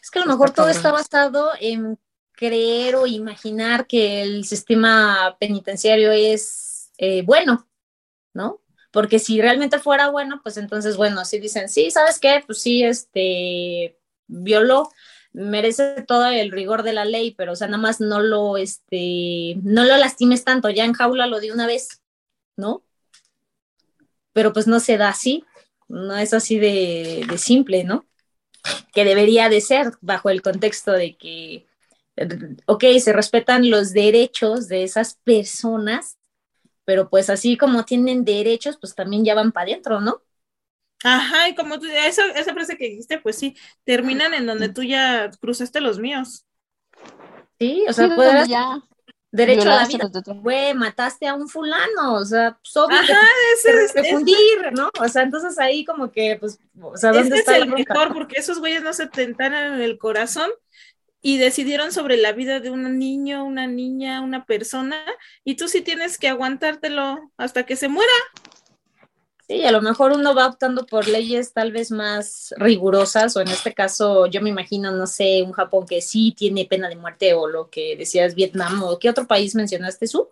Es 0.02 0.12
que 0.12 0.20
a 0.20 0.26
lo 0.26 0.32
mejor 0.32 0.52
todo 0.52 0.70
está 0.70 0.92
basado 0.92 1.52
en 1.60 1.98
creer 2.34 2.96
o 2.96 3.06
imaginar 3.06 3.86
que 3.86 4.22
el 4.22 4.46
sistema 4.46 5.36
penitenciario 5.40 6.12
es 6.12 6.92
eh, 6.98 7.22
bueno, 7.24 7.68
¿no? 8.34 8.62
Porque 8.92 9.20
si 9.20 9.42
realmente 9.42 9.80
fuera 9.80 10.10
bueno, 10.10 10.40
pues 10.42 10.58
entonces, 10.58 10.98
bueno, 10.98 11.26
si 11.26 11.40
dicen, 11.40 11.70
sí, 11.70 11.92
¿sabes 11.92 12.20
qué? 12.20 12.44
Pues 12.46 12.62
sí, 12.62 12.84
este, 12.84 13.98
violó, 14.28 14.90
merece 15.32 16.04
todo 16.08 16.28
el 16.28 16.52
rigor 16.52 16.84
de 16.84 16.94
la 16.94 17.06
ley, 17.06 17.32
pero 17.32 17.54
o 17.54 17.56
sea, 17.56 17.68
nada 17.68 17.82
más 17.82 18.00
no 18.00 18.20
lo, 18.22 18.58
este, 18.58 19.56
no 19.64 19.84
lo 19.84 19.98
lastimes 19.98 20.44
tanto, 20.44 20.70
ya 20.70 20.86
en 20.86 20.94
jaula 20.94 21.28
lo 21.28 21.40
di 21.40 21.52
una 21.52 21.68
vez, 21.68 22.02
¿no? 22.56 22.84
Pero 24.34 24.54
pues 24.54 24.68
no 24.68 24.80
se 24.80 24.98
da 24.98 25.10
así, 25.10 25.44
no 25.88 26.16
es 26.18 26.34
así 26.34 26.60
de, 26.60 27.26
de 27.30 27.38
simple, 27.38 27.84
¿no? 27.84 28.06
Que 28.94 29.06
debería 29.06 29.50
de 29.50 29.62
ser 29.62 29.94
bajo 30.02 30.30
el 30.30 30.42
contexto 30.42 30.92
de 30.92 31.16
que, 31.18 31.68
ok, 32.66 32.84
se 33.00 33.14
respetan 33.14 33.70
los 33.70 33.94
derechos 33.94 34.68
de 34.68 34.84
esas 34.84 35.16
personas, 35.24 36.19
pero 36.90 37.08
pues 37.08 37.30
así 37.30 37.56
como 37.56 37.86
tienen 37.86 38.26
derechos, 38.26 38.76
pues 38.82 38.96
también 38.96 39.24
ya 39.24 39.36
van 39.36 39.52
para 39.52 39.68
adentro, 39.68 40.02
¿no? 40.02 40.24
Ajá, 41.04 41.48
y 41.48 41.54
como 41.54 41.78
tú, 41.78 41.86
esa, 41.86 42.26
esa 42.32 42.52
frase 42.52 42.78
que 42.78 42.90
dijiste, 42.90 43.20
pues 43.20 43.38
sí, 43.38 43.56
terminan 43.84 44.34
en 44.34 44.48
donde 44.48 44.70
tú 44.70 44.82
ya 44.82 45.30
cruzaste 45.40 45.82
los 45.82 46.00
míos. 46.00 46.48
Sí, 47.60 47.86
o 47.88 47.94
sea, 47.94 48.16
puedes 48.16 48.48
ya 48.48 48.82
derecho 49.30 49.70
a 49.70 49.84
la 49.84 49.86
vida, 49.86 50.10
güey, 50.42 50.74
mataste 50.74 51.28
a 51.28 51.36
un 51.36 51.48
fulano, 51.48 52.16
o 52.16 52.26
sea, 52.26 52.58
pues 52.60 52.76
obvio 52.76 52.98
Ajá, 52.98 53.20
que 53.94 54.72
¿no? 54.72 54.90
O 55.00 55.08
sea, 55.10 55.22
entonces 55.22 55.60
ahí 55.60 55.86
como 55.86 56.12
que, 56.12 56.38
pues, 56.40 56.58
o 56.82 56.98
sea, 56.98 57.12
¿dónde 57.12 57.38
este 57.38 57.40
está 57.42 57.58
es 57.58 57.66
el 57.66 57.70
mejor, 57.70 58.16
porque 58.16 58.40
esos 58.40 58.58
güeyes 58.58 58.82
no 58.82 58.94
se 58.94 59.06
tentaron 59.06 59.76
en 59.76 59.82
el 59.82 60.00
corazón 60.00 60.50
y 61.22 61.38
decidieron 61.38 61.92
sobre 61.92 62.18
la 62.18 62.32
vida 62.32 62.60
de 62.60 62.70
un 62.70 62.98
niño, 62.98 63.46
una 63.46 63.68
niña, 63.68 64.22
una 64.22 64.46
persona, 64.46 65.04
y 65.44 65.56
tú 65.56 65.68
sí 65.68 65.82
tienes 65.82 66.18
que 66.18 66.28
aguantártelo 66.28 67.32
hasta 67.38 67.66
que 67.66 67.76
se 67.76 67.90
muera. 67.90 68.14
Sí, 69.48 69.66
a 69.66 69.72
lo 69.72 69.82
mejor 69.82 70.12
uno 70.12 70.36
va 70.36 70.46
optando 70.46 70.86
por 70.86 71.08
leyes 71.08 71.54
tal 71.54 71.72
vez 71.72 71.90
más 71.90 72.54
rigurosas, 72.58 73.36
o 73.36 73.42
en 73.42 73.48
este 73.48 73.74
caso 73.74 74.28
yo 74.28 74.42
me 74.42 74.50
imagino, 74.50 74.92
no 74.92 75.08
sé, 75.08 75.42
un 75.42 75.54
Japón 75.54 75.88
que 75.88 76.02
sí 76.02 76.36
tiene 76.38 76.66
pena 76.66 76.88
de 76.88 76.96
muerte, 76.96 77.34
o 77.34 77.48
lo 77.48 77.70
que 77.70 77.96
decías 77.98 78.36
Vietnam, 78.36 78.84
o 78.84 79.00
qué 79.00 79.10
otro 79.10 79.26
país 79.26 79.56
mencionaste 79.56 80.08
tú. 80.08 80.30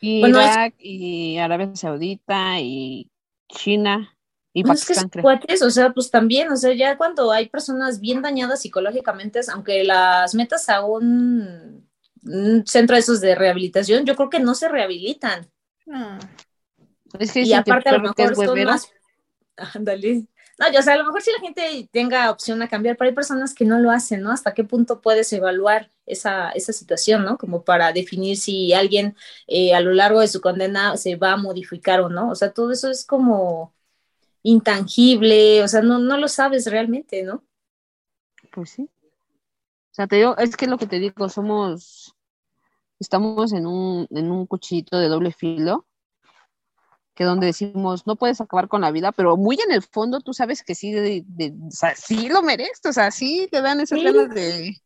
Irak 0.00 0.74
y 0.78 1.36
Arabia 1.38 1.74
Saudita 1.74 2.60
y 2.60 3.10
China. 3.48 4.16
Y 4.52 4.64
pues 4.64 4.88
es 4.90 5.04
que 5.10 5.64
o 5.64 5.70
sea, 5.70 5.92
pues 5.92 6.10
también, 6.10 6.50
o 6.50 6.56
sea, 6.56 6.72
ya 6.74 6.96
cuando 6.96 7.30
hay 7.30 7.48
personas 7.48 8.00
bien 8.00 8.20
dañadas 8.20 8.62
psicológicamente, 8.62 9.40
aunque 9.52 9.84
las 9.84 10.34
metas 10.34 10.68
a 10.68 10.84
un, 10.84 11.88
centro 12.66 12.96
de 12.96 13.00
esos 13.00 13.20
de 13.20 13.34
rehabilitación, 13.34 14.04
yo 14.04 14.16
creo 14.16 14.28
que 14.28 14.40
no 14.40 14.54
se 14.54 14.68
rehabilitan. 14.68 15.48
Ah. 15.90 16.18
y 17.34 17.52
aparte 17.52 17.88
a 17.88 17.92
lo 17.92 18.00
mejor 18.00 18.34
son 18.34 18.64
más... 18.64 18.90
Ándale. 19.74 20.26
No, 20.58 20.70
yo, 20.70 20.80
o 20.80 20.82
sea, 20.82 20.94
a 20.94 20.96
lo 20.98 21.06
mejor 21.06 21.22
si 21.22 21.32
la 21.32 21.40
gente 21.40 21.88
tenga 21.90 22.30
opción 22.30 22.60
a 22.60 22.68
cambiar, 22.68 22.96
pero 22.96 23.08
hay 23.08 23.14
personas 23.14 23.54
que 23.54 23.64
no 23.64 23.78
lo 23.78 23.90
hacen, 23.90 24.20
¿no? 24.20 24.30
¿Hasta 24.30 24.52
qué 24.52 24.62
punto 24.62 25.00
puedes 25.00 25.32
evaluar 25.32 25.90
esa, 26.04 26.50
esa 26.50 26.74
situación, 26.74 27.24
¿no? 27.24 27.38
Como 27.38 27.64
para 27.64 27.92
definir 27.92 28.36
si 28.36 28.74
alguien 28.74 29.16
eh, 29.46 29.74
a 29.74 29.80
lo 29.80 29.92
largo 29.92 30.20
de 30.20 30.28
su 30.28 30.42
condena 30.42 30.98
se 30.98 31.16
va 31.16 31.32
a 31.32 31.36
modificar 31.38 32.02
o 32.02 32.10
no. 32.10 32.30
O 32.30 32.34
sea, 32.34 32.52
todo 32.52 32.72
eso 32.72 32.90
es 32.90 33.06
como 33.06 33.74
intangible, 34.42 35.62
o 35.62 35.68
sea, 35.68 35.82
no, 35.82 35.98
no 35.98 36.16
lo 36.16 36.28
sabes 36.28 36.66
realmente, 36.66 37.22
¿no? 37.22 37.44
Pues 38.52 38.70
sí. 38.70 38.82
O 38.82 39.94
sea, 39.94 40.06
te 40.06 40.16
digo, 40.16 40.36
es 40.38 40.56
que 40.56 40.66
lo 40.66 40.78
que 40.78 40.86
te 40.86 40.98
digo, 40.98 41.28
somos, 41.28 42.14
estamos 42.98 43.52
en 43.52 43.66
un, 43.66 44.06
en 44.10 44.30
un 44.30 44.46
cuchillito 44.46 44.98
de 44.98 45.08
doble 45.08 45.32
filo, 45.32 45.86
que 47.14 47.24
donde 47.24 47.46
decimos, 47.46 48.06
no 48.06 48.16
puedes 48.16 48.40
acabar 48.40 48.68
con 48.68 48.80
la 48.80 48.92
vida, 48.92 49.12
pero 49.12 49.36
muy 49.36 49.58
en 49.60 49.72
el 49.72 49.82
fondo 49.82 50.20
tú 50.20 50.32
sabes 50.32 50.62
que 50.62 50.74
sí, 50.74 50.92
de, 50.92 51.24
o 51.66 51.70
sea, 51.70 51.94
sí 51.94 52.28
lo 52.28 52.42
mereces, 52.42 52.80
o 52.86 52.92
sea, 52.92 53.10
sí 53.10 53.48
te 53.50 53.60
dan 53.60 53.80
esas 53.80 54.02
ganas 54.02 54.30
de, 54.30 54.80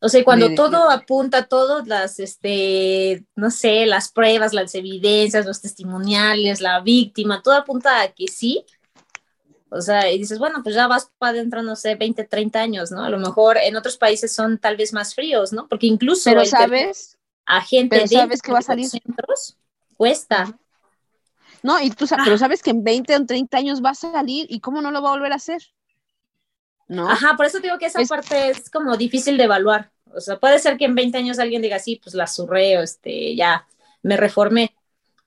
o 0.00 0.08
sea, 0.08 0.22
cuando 0.22 0.54
todo 0.54 0.90
apunta, 0.90 1.46
todas 1.46 1.88
las, 1.88 2.20
este, 2.20 3.24
no 3.34 3.50
sé, 3.50 3.84
las 3.84 4.12
pruebas, 4.12 4.52
las 4.52 4.74
evidencias, 4.74 5.44
los 5.44 5.60
testimoniales, 5.60 6.60
la 6.60 6.80
víctima, 6.80 7.42
todo 7.42 7.54
apunta 7.54 8.02
a 8.02 8.12
que 8.12 8.28
sí. 8.28 8.64
O 9.70 9.80
sea, 9.80 10.10
y 10.10 10.18
dices, 10.18 10.38
bueno, 10.38 10.62
pues 10.62 10.74
ya 10.76 10.86
vas 10.86 11.10
para 11.18 11.32
adentro, 11.32 11.62
no 11.62 11.74
sé, 11.74 11.96
20, 11.96 12.24
30 12.24 12.60
años, 12.60 12.90
¿no? 12.90 13.04
A 13.04 13.10
lo 13.10 13.18
mejor 13.18 13.58
en 13.58 13.76
otros 13.76 13.98
países 13.98 14.32
son 14.32 14.58
tal 14.58 14.76
vez 14.76 14.92
más 14.92 15.14
fríos, 15.14 15.52
¿no? 15.52 15.68
Porque 15.68 15.86
incluso... 15.86 16.30
Pero 16.30 16.44
sabes... 16.44 17.16
A 17.44 17.62
gente 17.62 17.96
pero 17.96 18.06
sabes 18.06 18.42
que 18.42 18.52
va 18.52 18.58
a 18.58 18.62
salir. 18.62 18.88
Centros, 18.88 19.56
cuesta. 19.96 20.58
No, 21.62 21.80
y 21.80 21.90
tú 21.90 22.06
sabes, 22.06 22.24
pero 22.24 22.36
ah. 22.36 22.38
sabes 22.38 22.62
que 22.62 22.70
en 22.70 22.84
20 22.84 23.16
o 23.16 23.26
30 23.26 23.56
años 23.56 23.82
va 23.82 23.90
a 23.90 23.94
salir 23.94 24.46
y 24.50 24.60
cómo 24.60 24.82
no 24.82 24.90
lo 24.90 25.00
va 25.02 25.08
a 25.08 25.12
volver 25.12 25.32
a 25.32 25.36
hacer. 25.36 25.62
¿No? 26.88 27.08
Ajá, 27.08 27.34
por 27.36 27.46
eso 27.46 27.60
digo 27.60 27.78
que 27.78 27.86
esa 27.86 28.02
parte 28.02 28.50
es 28.50 28.70
como 28.70 28.96
difícil 28.96 29.36
de 29.36 29.44
evaluar. 29.44 29.90
O 30.14 30.20
sea, 30.20 30.38
puede 30.38 30.58
ser 30.58 30.76
que 30.76 30.86
en 30.86 30.94
20 30.94 31.18
años 31.18 31.38
alguien 31.38 31.62
diga, 31.62 31.78
sí, 31.78 32.00
pues 32.02 32.14
la 32.14 32.26
surreo, 32.26 32.82
este, 32.82 33.36
ya 33.36 33.66
me 34.02 34.16
reformé. 34.16 34.74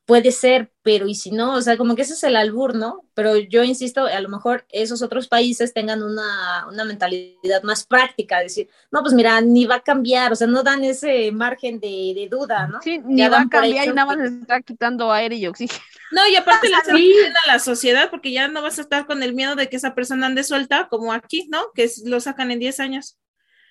Puede 0.06 0.32
ser, 0.32 0.72
pero 0.82 1.08
y 1.08 1.16
si 1.16 1.32
no, 1.32 1.54
o 1.54 1.62
sea, 1.62 1.78
como 1.78 1.96
que 1.96 2.02
ese 2.02 2.14
es 2.14 2.24
el 2.24 2.36
albur, 2.36 2.76
¿no? 2.76 3.06
Pero 3.14 3.38
yo 3.38 3.64
insisto, 3.64 4.08
a 4.08 4.20
lo 4.20 4.30
mejor 4.30 4.66
esos 4.70 5.02
otros 5.04 5.28
países 5.28 5.74
tengan 5.74 6.02
una, 6.04 6.68
mentalidad 6.86 7.64
más 7.64 7.86
práctica, 7.86 8.40
decir, 8.40 8.68
no, 8.92 9.02
pues 9.04 9.14
mira, 9.14 9.40
ni 9.40 9.66
va 9.66 9.76
a 9.76 9.84
cambiar, 9.84 10.34
o 10.34 10.36
sea, 10.36 10.48
no 10.48 10.64
dan 10.64 10.84
ese 10.84 11.32
margen 11.32 11.80
de, 11.80 12.28
duda, 12.30 12.68
¿no? 12.68 12.82
Sí, 12.82 13.00
ni 13.06 13.26
va 13.30 13.42
a 13.42 13.50
cambiar 13.50 13.88
y 13.88 13.94
nada 13.94 14.16
más 14.16 14.32
está 14.32 14.62
quitando 14.62 15.12
aire 15.12 15.36
y 15.36 15.48
oxígeno. 15.48 15.82
No, 16.12 16.28
y 16.28 16.36
aparte 16.36 16.70
le 16.70 16.76
hace 16.76 16.92
a 16.92 17.48
la 17.48 17.60
sociedad 17.60 18.10
porque 18.10 18.32
ya 18.32 18.48
no 18.48 18.62
vas 18.62 18.78
a 18.80 18.82
estar 18.82 19.06
con 19.06 19.24
el 19.24 19.34
miedo 19.34 19.56
de 19.56 19.70
que 19.70 19.78
esa 19.78 19.96
persona 19.96 20.28
ande 20.28 20.44
suelta, 20.44 20.88
como 20.90 21.14
aquí, 21.14 21.48
¿no? 21.50 21.72
Que 21.74 21.90
lo 22.06 22.20
sacan 22.20 22.52
en 22.52 22.60
10 22.60 22.80
años. 22.82 23.18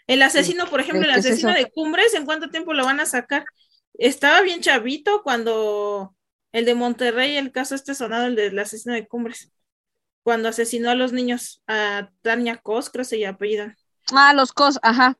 El 0.07 0.23
asesino, 0.23 0.67
por 0.67 0.81
ejemplo, 0.81 1.05
el 1.05 1.15
asesino 1.15 1.53
de 1.53 1.71
Cumbres, 1.71 2.15
¿en 2.15 2.25
cuánto 2.25 2.51
tiempo 2.51 2.73
lo 2.73 2.85
van 2.85 2.99
a 2.99 3.07
sacar? 3.07 3.45
Estaba 3.95 4.41
bien 4.41 4.61
chavito 4.61 5.23
cuando 5.23 6.17
el 6.53 6.65
de 6.65 6.75
Monterrey, 6.75 7.37
el 7.37 7.53
caso 7.53 7.75
este 7.75 7.95
sonado, 7.95 8.27
el 8.27 8.35
del 8.35 8.59
asesino 8.59 8.95
de 8.95 9.07
Cumbres, 9.07 9.53
cuando 10.23 10.49
asesinó 10.49 10.91
a 10.91 10.95
los 10.95 11.13
niños, 11.13 11.63
a 11.67 12.11
Tania 12.23 12.57
Cos, 12.57 12.91
creo 12.91 13.03
que 13.05 13.09
se 13.09 13.27
apellidan. 13.27 13.77
Ah, 14.13 14.35
los 14.35 14.53
Cos, 14.53 14.79
ajá. 14.83 15.17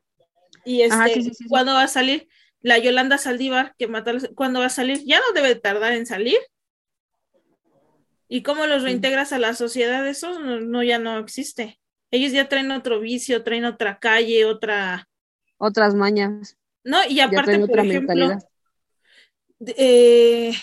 Y 0.65 0.81
este, 0.81 1.31
¿cuándo 1.47 1.73
va 1.73 1.83
a 1.83 1.87
salir? 1.87 2.27
La 2.61 2.77
Yolanda 2.77 3.17
Saldívar, 3.17 3.75
que 3.77 3.87
mató 3.87 4.11
a 4.11 4.13
los, 4.13 4.29
¿cuándo 4.35 4.59
va 4.59 4.67
a 4.67 4.69
salir? 4.69 5.03
Ya 5.05 5.19
no 5.19 5.33
debe 5.33 5.55
tardar 5.55 5.93
en 5.93 6.05
salir. 6.05 6.37
¿Y 8.33 8.43
cómo 8.43 8.65
los 8.65 8.81
reintegras 8.81 9.33
a 9.33 9.39
la 9.39 9.53
sociedad? 9.53 10.07
Eso 10.07 10.39
no, 10.39 10.81
ya 10.83 10.99
no 10.99 11.19
existe. 11.19 11.81
Ellos 12.11 12.31
ya 12.31 12.47
traen 12.47 12.71
otro 12.71 13.01
vicio, 13.01 13.43
traen 13.43 13.65
otra 13.65 13.99
calle, 13.99 14.45
otra... 14.45 15.09
Otras 15.57 15.95
mañas. 15.95 16.57
No, 16.85 16.99
y 17.09 17.19
aparte, 17.19 17.59
por 17.59 17.79
ejemplo, 17.79 18.39
eh, 19.75 20.53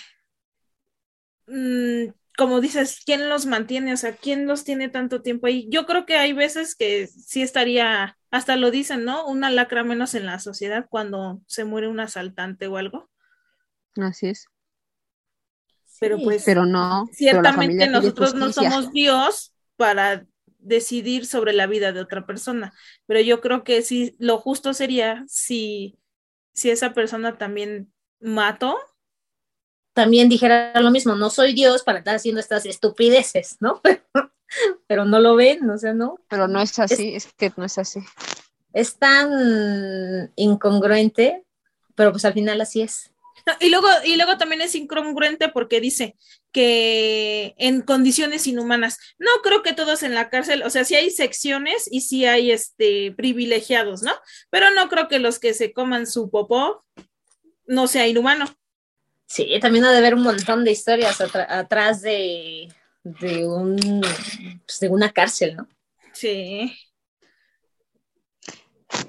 mm, 1.46 2.06
como 2.38 2.62
dices, 2.62 3.02
¿quién 3.04 3.28
los 3.28 3.44
mantiene? 3.44 3.92
O 3.92 3.98
sea, 3.98 4.16
¿quién 4.16 4.46
los 4.46 4.64
tiene 4.64 4.88
tanto 4.88 5.20
tiempo 5.20 5.46
ahí? 5.46 5.68
Yo 5.68 5.84
creo 5.84 6.06
que 6.06 6.16
hay 6.16 6.32
veces 6.32 6.74
que 6.74 7.06
sí 7.06 7.42
estaría, 7.42 8.16
hasta 8.30 8.56
lo 8.56 8.70
dicen, 8.70 9.04
¿no? 9.04 9.26
Una 9.26 9.50
lacra 9.50 9.84
menos 9.84 10.14
en 10.14 10.24
la 10.24 10.38
sociedad 10.38 10.86
cuando 10.88 11.42
se 11.46 11.66
muere 11.66 11.88
un 11.88 12.00
asaltante 12.00 12.66
o 12.66 12.78
algo. 12.78 13.10
Así 13.96 14.28
es. 14.28 14.48
Pero 16.00 16.18
pues, 16.18 16.44
pero 16.44 16.64
no. 16.64 17.08
Ciertamente 17.12 17.88
nosotros 17.88 18.34
no 18.34 18.52
somos 18.52 18.92
Dios 18.92 19.52
para 19.76 20.26
decidir 20.58 21.26
sobre 21.26 21.52
la 21.52 21.66
vida 21.66 21.92
de 21.92 22.00
otra 22.00 22.26
persona, 22.26 22.74
pero 23.06 23.20
yo 23.20 23.40
creo 23.40 23.64
que 23.64 23.82
sí, 23.82 24.16
lo 24.18 24.38
justo 24.38 24.74
sería 24.74 25.24
si, 25.28 25.98
si 26.52 26.70
esa 26.70 26.92
persona 26.92 27.38
también 27.38 27.92
mató. 28.20 28.76
También 29.94 30.28
dijera 30.28 30.78
lo 30.80 30.90
mismo, 30.90 31.14
no 31.14 31.30
soy 31.30 31.54
Dios 31.54 31.82
para 31.82 31.98
estar 31.98 32.16
haciendo 32.16 32.40
estas 32.40 32.66
estupideces, 32.66 33.56
¿no? 33.60 33.80
pero 34.86 35.04
no 35.04 35.20
lo 35.20 35.36
ven, 35.36 35.68
o 35.68 35.78
sea, 35.78 35.94
no. 35.94 36.18
Pero 36.28 36.48
no 36.48 36.60
es 36.60 36.78
así, 36.78 37.14
es, 37.14 37.32
que 37.36 37.52
no 37.56 37.64
es 37.64 37.78
así. 37.78 38.00
es 38.72 38.96
tan 38.96 40.32
incongruente, 40.36 41.44
pero 41.94 42.12
pues 42.12 42.24
al 42.24 42.34
final 42.34 42.60
así 42.60 42.82
es. 42.82 43.10
Y 43.60 43.70
luego, 43.70 43.88
y 44.04 44.16
luego 44.16 44.36
también 44.38 44.60
es 44.60 44.74
incongruente 44.74 45.48
porque 45.48 45.80
dice 45.80 46.16
que 46.52 47.54
en 47.58 47.82
condiciones 47.82 48.46
inhumanas. 48.46 48.98
No 49.18 49.30
creo 49.42 49.62
que 49.62 49.72
todos 49.72 50.02
en 50.02 50.14
la 50.14 50.30
cárcel, 50.30 50.62
o 50.62 50.70
sea, 50.70 50.84
sí 50.84 50.94
hay 50.94 51.10
secciones 51.10 51.88
y 51.90 52.02
sí 52.02 52.26
hay 52.26 52.50
este 52.50 53.12
privilegiados, 53.12 54.02
¿no? 54.02 54.12
Pero 54.50 54.70
no 54.70 54.88
creo 54.88 55.08
que 55.08 55.18
los 55.18 55.38
que 55.38 55.54
se 55.54 55.72
coman 55.72 56.06
su 56.06 56.30
popó 56.30 56.84
no 57.66 57.86
sea 57.86 58.08
inhumano. 58.08 58.46
Sí, 59.26 59.58
también 59.60 59.84
ha 59.84 59.92
de 59.92 59.98
haber 59.98 60.14
un 60.14 60.22
montón 60.22 60.64
de 60.64 60.72
historias 60.72 61.20
atrás 61.20 62.00
de, 62.00 62.68
de, 63.04 63.46
un, 63.46 64.00
pues, 64.64 64.80
de 64.80 64.88
una 64.88 65.12
cárcel, 65.12 65.56
¿no? 65.56 65.68
Sí. 66.12 66.74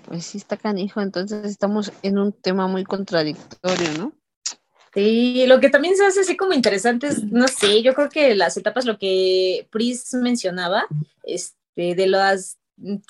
Pues 0.06 0.26
sí, 0.26 0.38
está 0.38 0.58
canijo, 0.58 1.02
entonces 1.02 1.46
estamos 1.46 1.94
en 2.04 2.18
un 2.18 2.34
tema 2.34 2.68
muy 2.68 2.84
contradictorio, 2.84 3.98
¿no? 3.98 4.19
Sí, 5.00 5.46
lo 5.48 5.62
que 5.62 5.70
también 5.70 5.96
se 5.96 6.06
hace 6.06 6.20
así 6.20 6.36
como 6.36 6.52
interesante 6.52 7.08
es, 7.08 7.24
no 7.24 7.48
sé, 7.48 7.82
yo 7.82 7.94
creo 7.94 8.10
que 8.10 8.36
las 8.36 8.58
etapas, 8.58 8.84
lo 8.84 8.98
que 8.98 9.66
Pris 9.72 10.14
mencionaba, 10.14 10.88
este, 11.24 11.96
de 11.96 12.06
las, 12.06 12.58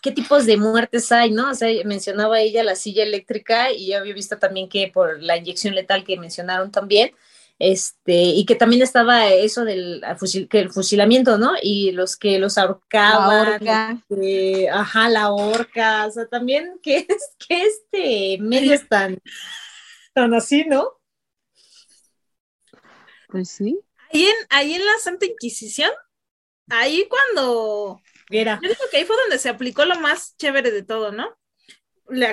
qué 0.03 0.11
tipos 0.11 0.45
de 0.45 0.57
muertes 0.57 1.11
hay, 1.11 1.31
¿no? 1.31 1.49
O 1.49 1.55
sea, 1.55 1.67
mencionaba 1.85 2.41
ella 2.41 2.63
la 2.63 2.75
silla 2.75 3.01
eléctrica 3.01 3.71
y 3.71 3.87
yo 3.87 3.97
había 3.97 4.13
visto 4.13 4.37
también 4.37 4.69
que 4.69 4.91
por 4.93 5.19
la 5.23 5.37
inyección 5.37 5.73
letal 5.73 6.03
que 6.03 6.19
mencionaron 6.19 6.69
también, 6.69 7.11
este, 7.57 8.21
y 8.21 8.45
que 8.45 8.53
también 8.53 8.83
estaba 8.83 9.27
eso 9.27 9.65
del 9.65 10.03
que 10.47 10.59
el 10.59 10.71
fusilamiento, 10.71 11.39
¿no? 11.39 11.53
Y 11.59 11.91
los 11.91 12.17
que 12.17 12.37
los 12.37 12.59
ahorcaban, 12.59 13.65
este, 13.65 14.69
ajá, 14.69 15.09
la 15.09 15.31
horca, 15.31 16.05
o 16.05 16.11
sea, 16.11 16.27
también 16.27 16.79
que, 16.83 16.97
es, 17.09 17.31
que 17.47 17.63
este 17.63 18.37
medio 18.43 18.75
es 18.75 18.87
tan, 18.87 19.17
tan 20.13 20.35
así, 20.35 20.65
¿no? 20.65 20.98
Pues 23.29 23.49
sí. 23.49 23.79
Ahí 24.11 24.25
en, 24.25 24.35
ahí 24.49 24.73
en 24.73 24.85
la 24.85 24.97
Santa 24.99 25.25
Inquisición, 25.25 25.91
ahí 26.69 27.07
cuando... 27.07 28.01
Era. 28.31 28.59
Yo 28.61 28.69
digo 28.69 28.81
que 28.91 28.97
ahí 28.97 29.05
fue 29.05 29.15
donde 29.17 29.39
se 29.39 29.49
aplicó 29.49 29.85
lo 29.85 29.99
más 29.99 30.35
chévere 30.37 30.71
de 30.71 30.83
todo, 30.83 31.11
¿no? 31.11 31.35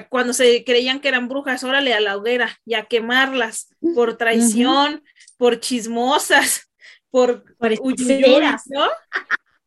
cuando 0.08 0.32
se 0.32 0.64
creían 0.64 1.00
que 1.00 1.08
eran 1.08 1.28
brujas, 1.28 1.64
órale 1.64 1.92
a 1.94 2.00
la 2.00 2.16
hoguera 2.16 2.58
y 2.64 2.74
a 2.74 2.86
quemarlas 2.86 3.68
por 3.94 4.16
traición, 4.16 5.04
por 5.36 5.60
chismosas, 5.60 6.70
por, 7.10 7.44
por 7.56 7.70
¿no? 7.70 8.88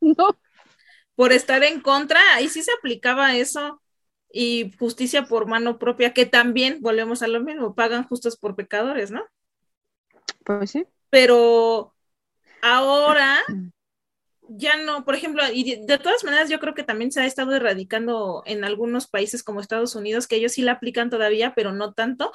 ¿no? 0.00 0.38
Por 1.14 1.32
estar 1.32 1.62
en 1.62 1.80
contra, 1.80 2.20
ahí 2.34 2.48
sí 2.48 2.62
se 2.62 2.72
aplicaba 2.72 3.36
eso 3.36 3.80
y 4.32 4.72
justicia 4.78 5.24
por 5.24 5.46
mano 5.46 5.78
propia, 5.78 6.12
que 6.12 6.26
también, 6.26 6.78
volvemos 6.80 7.22
a 7.22 7.28
lo 7.28 7.40
mismo, 7.40 7.74
pagan 7.74 8.04
justos 8.04 8.36
por 8.36 8.56
pecadores, 8.56 9.10
¿no? 9.10 9.24
Pues 10.44 10.70
sí. 10.70 10.86
Pero 11.10 11.94
ahora 12.62 13.42
ya 14.52 14.76
no, 14.76 15.04
por 15.04 15.14
ejemplo, 15.14 15.42
y 15.52 15.76
de, 15.86 15.98
todas 15.98 16.24
maneras 16.24 16.50
yo 16.50 16.58
creo 16.58 16.74
que 16.74 16.82
también 16.82 17.12
se 17.12 17.20
ha 17.20 17.26
estado 17.26 17.54
erradicando 17.54 18.42
en 18.46 18.64
algunos 18.64 19.06
países 19.06 19.44
como 19.44 19.60
Estados 19.60 19.94
Unidos, 19.94 20.26
que 20.26 20.36
ellos 20.36 20.52
sí 20.52 20.62
la 20.62 20.72
aplican 20.72 21.08
todavía, 21.08 21.54
pero 21.54 21.72
no 21.72 21.94
tanto, 21.94 22.32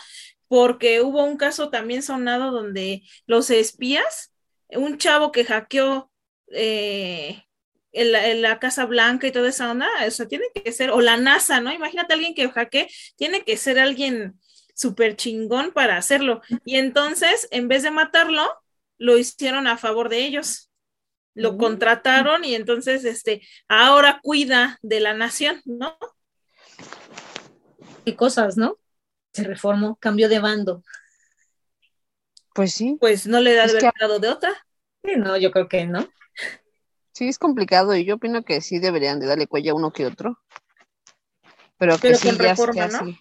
porque 0.48 1.02
hubo 1.02 1.24
un 1.24 1.38
caso 1.38 1.70
también 1.70 2.04
sonado 2.04 2.52
donde 2.52 3.04
los 3.26 3.50
espías, 3.50 4.34
un 4.70 4.98
chavo 4.98 5.32
que 5.34 5.44
hackeó 5.44 6.10
eh, 6.52 7.44
en, 7.92 8.42
la, 8.42 8.60
Casa 8.60 8.86
Blanca 8.86 9.28
y 9.28 9.32
toda 9.32 9.50
esa 9.50 9.72
onda, 9.72 9.90
o 10.08 10.12
sea, 10.12 10.28
tiene 10.28 10.46
que 10.54 10.72
ser, 10.72 10.92
o 10.92 11.02
la 11.02 11.18
NASA, 11.18 11.60
¿no? 11.60 11.74
Imagínate 11.74 12.14
a 12.14 12.16
alguien 12.16 12.34
que 12.34 12.50
hackee, 12.50 12.88
tiene 13.18 13.44
que 13.44 13.58
ser 13.58 13.78
alguien 13.78 14.40
súper 14.74 15.16
chingón 15.16 15.72
para 15.72 15.98
hacerlo. 15.98 16.42
Y 16.64 16.78
entonces, 16.78 17.48
en 17.52 17.68
vez 17.68 17.84
de 17.84 17.92
matarlo, 17.92 18.50
lo 18.98 19.18
hicieron 19.18 19.68
a 19.68 19.78
favor 19.78 20.10
de 20.10 20.26
ellos 20.26 20.70
lo 21.36 21.54
mm. 21.54 21.58
contrataron 21.58 22.44
y 22.44 22.56
entonces 22.56 23.06
este 23.06 23.42
ahora 23.68 24.20
cuida 24.24 24.80
de 24.82 25.02
la 25.02 25.14
nación, 25.14 25.62
¿no? 25.66 25.96
Qué 28.06 28.16
cosas, 28.16 28.58
¿no? 28.58 28.80
Se 29.34 29.44
reformó, 29.44 29.98
cambió 29.98 30.30
de 30.30 30.40
bando. 30.40 30.84
Pues 32.54 32.74
sí. 32.74 32.98
Pues 33.00 33.28
no 33.28 33.42
le 33.42 33.54
da 33.54 33.68
de 33.68 33.78
haber 33.86 34.22
de 34.22 34.30
otra. 34.30 34.52
Sí, 35.04 35.12
no, 35.18 35.38
yo 35.38 35.52
creo 35.52 35.68
que 35.68 35.86
no. 35.86 36.08
Sí, 37.12 37.28
es 37.28 37.38
complicado 37.38 37.96
y 37.96 38.06
yo 38.06 38.16
opino 38.16 38.44
que 38.44 38.62
sí 38.62 38.80
deberían 38.80 39.20
de 39.20 39.28
darle 39.28 39.48
cuello 39.48 39.74
a 39.74 39.76
uno 39.76 39.92
que 39.92 40.06
otro. 40.06 40.40
Pero 41.78 41.98
que 41.98 42.16
sí, 42.16 42.30
con 42.30 42.40
reforma, 42.40 42.88
¿no? 42.88 43.18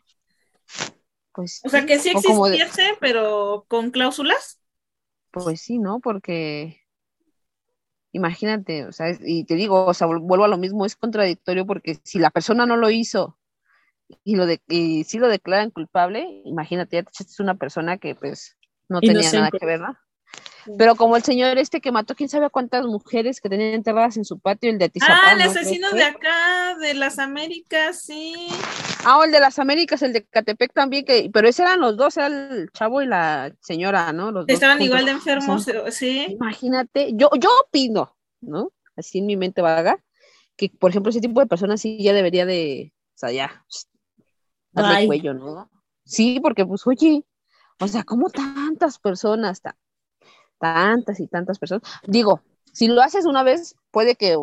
Pues, 1.33 1.61
o 1.65 1.69
sea, 1.69 1.85
que 1.85 1.99
sí 1.99 2.11
existiese, 2.11 2.97
pero 3.01 3.65
con 3.67 3.91
cláusulas. 3.91 4.61
Pues 5.43 5.61
sí, 5.61 5.79
¿no? 5.79 6.01
Porque 6.01 6.81
imagínate, 8.13 8.87
o 8.87 8.93
sea, 8.93 9.09
y 9.21 9.45
te 9.45 9.57
digo, 9.57 9.87
o 9.87 9.95
sea, 9.95 10.07
vuelvo 10.07 10.45
a 10.45 10.49
lo 10.49 10.57
mismo, 10.57 10.87
es 10.87 10.95
contradictorio 10.95 11.67
porque 11.67 11.99
si 12.05 12.21
la 12.21 12.31
persona 12.31 12.65
no 12.65 12.77
lo 12.77 12.89
hizo 12.89 13.37
y 14.23 14.37
lo 14.37 14.47
de, 14.47 14.63
y 14.69 15.03
si 15.05 15.19
lo 15.19 15.29
declaran 15.29 15.71
culpable, 15.71 16.43
imagínate, 16.45 16.97
ya 16.97 17.03
te 17.03 17.11
echaste 17.11 17.43
una 17.43 17.57
persona 17.57 17.99
que 17.99 18.15
pues 18.15 18.57
no 18.89 19.01
tenía 19.01 19.33
nada 19.33 19.51
que 19.51 19.67
ver, 19.67 19.81
¿no? 19.81 19.97
Pero 20.79 20.95
como 20.95 21.17
el 21.17 21.23
señor 21.23 21.59
este 21.59 21.81
que 21.81 21.93
mató, 21.93 22.15
quién 22.15 22.29
sabe 22.29 22.49
cuántas 22.51 22.87
mujeres 22.87 23.41
que 23.41 23.49
tenían 23.49 23.75
enterradas 23.75 24.17
en 24.17 24.25
su 24.25 24.39
patio, 24.39 24.71
el 24.71 24.79
de 24.79 24.87
Atizapán. 24.87 25.19
Ah, 25.23 25.33
el 25.35 25.43
asesino 25.43 25.91
de 25.91 26.05
acá, 26.05 26.77
de 26.81 26.95
las 26.95 27.19
Américas, 27.19 28.03
sí. 28.03 28.49
Ah, 29.05 29.21
el 29.25 29.33
de 29.33 29.41
las 29.41 29.59
Américas, 29.59 30.03
el 30.03 30.13
de 30.13 30.25
Catepec 30.25 30.73
también, 30.73 31.05
que, 31.05 31.31
pero 31.33 31.49
ese 31.49 31.63
eran 31.63 31.81
los 31.81 31.97
dos, 31.97 32.17
era 32.17 32.27
el 32.27 32.71
chavo 32.73 33.03
y 33.03 33.07
la 33.07 33.55
señora, 33.61 34.13
¿no? 34.13 34.31
Los 34.31 34.45
Estaban 34.49 34.81
igual 34.83 35.05
de 35.05 35.13
enfermos, 35.13 35.67
sí. 35.91 36.27
Imagínate, 36.31 37.13
yo, 37.15 37.31
yo 37.41 37.51
opino, 37.67 38.17
¿no? 38.41 38.73
Así 38.97 39.19
en 39.19 39.27
mi 39.27 39.37
mente 39.37 39.63
vaga, 39.63 40.03
que 40.57 40.71
por 40.71 40.91
ejemplo 40.91 41.11
ese 41.11 41.21
tipo 41.21 41.41
de 41.41 41.47
personas 41.47 41.81
sí 41.81 42.03
ya 42.03 42.13
debería 42.13 42.47
de, 42.47 42.93
o 43.15 43.19
sea, 43.19 43.33
ya, 43.33 43.65
darle 44.73 45.07
cuello, 45.07 45.35
¿no? 45.35 45.71
Sí, 46.05 46.41
porque 46.41 46.65
pues, 46.67 46.87
oye, 46.87 47.25
o 47.81 47.89
sea, 47.89 48.05
¿cómo 48.05 48.31
tantas 48.31 48.99
personas, 48.99 49.63
tantas 50.59 51.21
y 51.21 51.27
tantas 51.27 51.59
personas? 51.59 51.83
Digo, 52.07 52.43
si 52.73 52.89
lo 52.89 53.03
haces 53.03 53.27
una 53.27 53.43
vez, 53.43 53.77
puede 53.91 54.17
que 54.17 54.37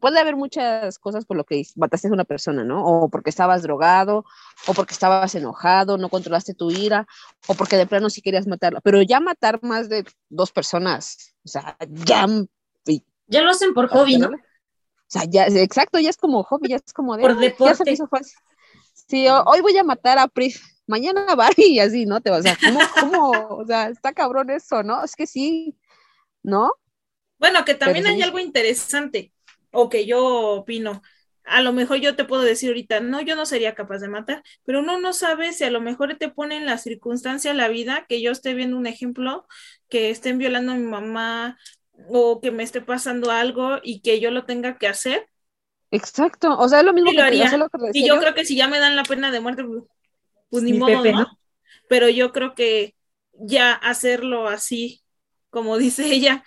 puede 0.00 0.18
haber 0.18 0.36
muchas 0.36 0.98
cosas 0.98 1.24
por 1.24 1.36
lo 1.36 1.44
que 1.44 1.62
mataste 1.76 2.08
a 2.08 2.12
una 2.12 2.24
persona, 2.24 2.64
¿no? 2.64 2.84
O 2.84 3.08
porque 3.08 3.30
estabas 3.30 3.62
drogado, 3.62 4.24
o 4.66 4.74
porque 4.74 4.94
estabas 4.94 5.34
enojado, 5.34 5.98
no 5.98 6.08
controlaste 6.08 6.54
tu 6.54 6.70
ira, 6.70 7.06
o 7.46 7.54
porque 7.54 7.76
de 7.76 7.86
plano 7.86 8.10
sí 8.10 8.22
querías 8.22 8.46
matarla. 8.46 8.80
Pero 8.80 9.02
ya 9.02 9.20
matar 9.20 9.62
más 9.62 9.88
de 9.88 10.04
dos 10.28 10.52
personas, 10.52 11.34
o 11.44 11.48
sea, 11.48 11.76
ya. 11.88 12.26
Ya 13.28 13.40
lo 13.40 13.50
hacen 13.50 13.72
por 13.72 13.88
hobby, 13.88 14.18
¿no? 14.18 14.28
O 14.28 14.30
sea, 15.06 15.24
ya, 15.24 15.46
exacto, 15.46 15.98
ya 15.98 16.10
es 16.10 16.16
como 16.16 16.42
hobby, 16.42 16.68
ya 16.68 16.76
es 16.76 16.92
como 16.92 17.16
de. 17.16 17.22
Por 17.22 17.38
deporte. 17.38 17.96
Sí, 19.08 19.26
hoy 19.28 19.60
voy 19.60 19.76
a 19.76 19.84
matar 19.84 20.18
a 20.18 20.28
Pris, 20.28 20.60
mañana 20.86 21.26
Barbie 21.36 21.74
y 21.74 21.80
así, 21.80 22.06
¿no? 22.06 22.20
Te, 22.20 22.30
o 22.30 22.42
sea, 22.42 22.56
¿cómo, 22.62 22.80
cómo? 22.98 23.30
O 23.56 23.64
sea, 23.66 23.88
está 23.88 24.12
cabrón 24.12 24.50
eso, 24.50 24.82
¿no? 24.82 25.04
Es 25.04 25.16
que 25.16 25.26
sí, 25.26 25.76
¿no? 26.42 26.72
Bueno, 27.38 27.64
que 27.64 27.74
también 27.74 28.06
hay 28.06 28.22
algo 28.22 28.38
interesante 28.38 29.31
o 29.72 29.88
que 29.88 30.06
yo 30.06 30.24
opino. 30.24 31.02
A 31.44 31.60
lo 31.60 31.72
mejor 31.72 31.98
yo 31.98 32.14
te 32.14 32.24
puedo 32.24 32.42
decir 32.42 32.68
ahorita, 32.68 33.00
no, 33.00 33.20
yo 33.20 33.34
no 33.34 33.46
sería 33.46 33.74
capaz 33.74 33.98
de 33.98 34.08
matar, 34.08 34.42
pero 34.64 34.80
uno 34.80 35.00
no 35.00 35.12
sabe 35.12 35.52
si 35.52 35.64
a 35.64 35.70
lo 35.70 35.80
mejor 35.80 36.16
te 36.16 36.28
pone 36.28 36.56
en 36.56 36.66
la 36.66 36.78
circunstancia 36.78 37.52
la 37.52 37.68
vida 37.68 38.06
que 38.08 38.22
yo 38.22 38.30
esté 38.30 38.54
viendo 38.54 38.76
un 38.76 38.86
ejemplo, 38.86 39.46
que 39.88 40.10
estén 40.10 40.38
violando 40.38 40.72
a 40.72 40.76
mi 40.76 40.84
mamá 40.86 41.58
o 42.08 42.40
que 42.40 42.52
me 42.52 42.62
esté 42.62 42.80
pasando 42.80 43.30
algo 43.30 43.78
y 43.82 44.00
que 44.00 44.20
yo 44.20 44.30
lo 44.30 44.44
tenga 44.44 44.78
que 44.78 44.86
hacer. 44.86 45.28
Exacto, 45.90 46.56
o 46.56 46.68
sea, 46.68 46.80
es 46.80 46.84
lo 46.86 46.94
mismo 46.94 47.10
que, 47.10 47.20
haría. 47.20 47.52
y 47.92 48.06
yo 48.06 48.18
creo 48.18 48.34
que 48.34 48.44
si 48.44 48.56
ya 48.56 48.68
me 48.68 48.78
dan 48.78 48.96
la 48.96 49.02
pena 49.02 49.30
de 49.30 49.40
muerte, 49.40 49.64
pues 50.48 50.62
ni 50.62 50.72
modo, 50.72 51.04
¿no? 51.04 51.38
Pero 51.88 52.08
yo 52.08 52.32
creo 52.32 52.54
que 52.54 52.94
ya 53.34 53.72
hacerlo 53.72 54.48
así, 54.48 55.02
como 55.50 55.76
dice 55.76 56.06
ella, 56.12 56.44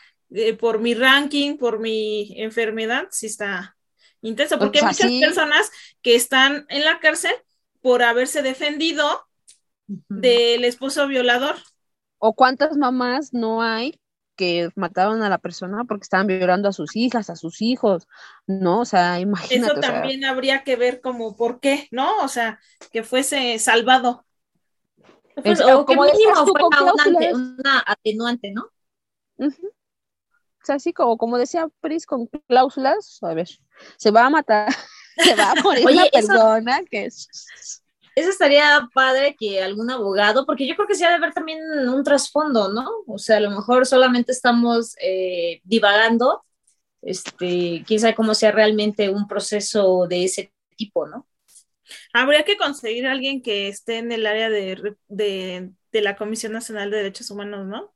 por 0.60 0.80
mi 0.80 0.94
ranking, 0.94 1.58
por 1.58 1.80
mi 1.80 2.34
enfermedad, 2.42 3.08
sí 3.12 3.28
está 3.28 3.76
intenso, 4.22 4.58
porque 4.58 4.80
hay 4.80 4.86
muchas 4.86 5.12
personas 5.12 5.72
que 6.02 6.16
están 6.16 6.66
en 6.70 6.84
la 6.84 7.00
cárcel 7.00 7.34
por 7.82 8.02
haberse 8.04 8.42
defendido 8.42 9.28
del 9.88 10.66
esposo 10.66 11.08
violador. 11.08 11.56
¿O 12.18 12.34
cuántas 12.34 12.76
mamás 12.76 13.34
no 13.34 13.62
hay 13.62 14.00
que 14.36 14.70
mataron 14.76 15.22
a 15.24 15.30
la 15.30 15.38
persona 15.38 15.86
porque 15.86 16.04
estaban 16.04 16.28
violando 16.28 16.70
a 16.70 16.74
sus 16.74 16.96
hijas, 16.96 17.30
a 17.30 17.36
sus 17.36 17.62
hijos, 17.62 18.08
¿no? 18.48 18.82
O 18.82 18.86
sea, 18.86 19.20
imagínate. 19.20 19.72
Eso 19.72 19.80
también 19.80 20.26
habría 20.26 20.64
que 20.64 20.76
ver 20.76 21.02
como 21.02 21.36
por 21.36 21.60
qué, 21.60 21.88
¿no? 21.92 22.24
O 22.24 22.28
sea, 22.28 22.60
que 22.92 23.04
fuese 23.04 23.58
salvado. 23.60 24.26
Pues, 25.42 25.62
o 25.62 25.86
como 25.86 26.04
mínimo 26.04 26.46
fuera 26.46 26.66
una, 27.34 27.84
atenuante, 27.86 28.52
¿no? 28.52 28.70
Así 30.70 30.94
como, 30.94 31.18
como 31.18 31.38
decía 31.38 31.68
Pris 31.82 32.06
con 32.06 32.28
cláusulas, 32.48 33.20
a 33.22 33.34
ver, 33.34 33.50
se 33.98 34.12
va 34.12 34.26
a 34.26 34.30
matar, 34.30 34.74
Se 35.18 35.36
va 35.36 35.52
a 35.52 35.56
morir 35.64 35.88
una 35.88 36.06
persona 36.08 36.84
que 36.84 37.06
es 37.06 37.30
eso 38.16 38.30
estaría 38.30 38.90
padre 38.94 39.36
que 39.38 39.62
algún 39.62 39.92
abogado, 39.92 40.46
porque 40.46 40.66
yo 40.66 40.76
creo 40.76 40.88
que 40.88 40.96
sí 40.96 41.04
ha 41.04 41.10
de 41.10 41.16
haber 41.16 41.34
también 41.34 41.60
un 41.90 42.04
trasfondo, 42.04 42.72
¿no? 42.72 42.90
O 43.08 43.18
sea, 43.18 43.38
a 43.38 43.42
lo 43.42 43.52
mejor 43.52 43.86
solamente 43.86 44.32
estamos 44.32 44.96
eh, 45.02 45.60
divagando, 45.66 46.46
este, 47.02 47.84
quién 47.86 48.00
sabe 48.00 48.16
cómo 48.16 48.34
sea 48.34 48.52
realmente 48.52 49.10
un 49.10 49.28
proceso 49.28 50.08
de 50.08 50.24
ese 50.24 50.54
tipo, 50.78 51.08
¿no? 51.08 51.28
Habría 52.14 52.44
que 52.44 52.58
conseguir 52.58 53.06
a 53.06 53.12
alguien 53.12 53.42
que 53.42 53.68
esté 53.68 53.98
en 53.98 54.12
el 54.12 54.26
área 54.26 54.50
de, 54.50 54.96
de, 55.10 56.02
la 56.02 56.16
Comisión 56.16 56.54
Nacional 56.54 56.92
de 56.92 56.98
Derechos 56.98 57.30
Humanos, 57.32 57.68
¿no? 57.68 57.94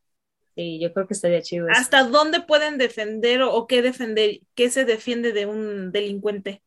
Sí, 0.59 0.77
yo 0.81 0.91
creo 0.91 1.07
que 1.07 1.13
estaría 1.13 1.41
chido. 1.41 1.67
¿Hasta 1.71 2.03
dónde 2.03 2.41
pueden 2.41 2.77
defender 2.77 3.41
o, 3.43 3.53
o 3.53 3.65
qué 3.65 3.81
defender, 3.81 4.41
qué 4.55 4.69
se 4.69 4.83
defiende 4.83 5.31
de 5.31 5.45
un 5.45 5.93
delincuente? 5.93 6.61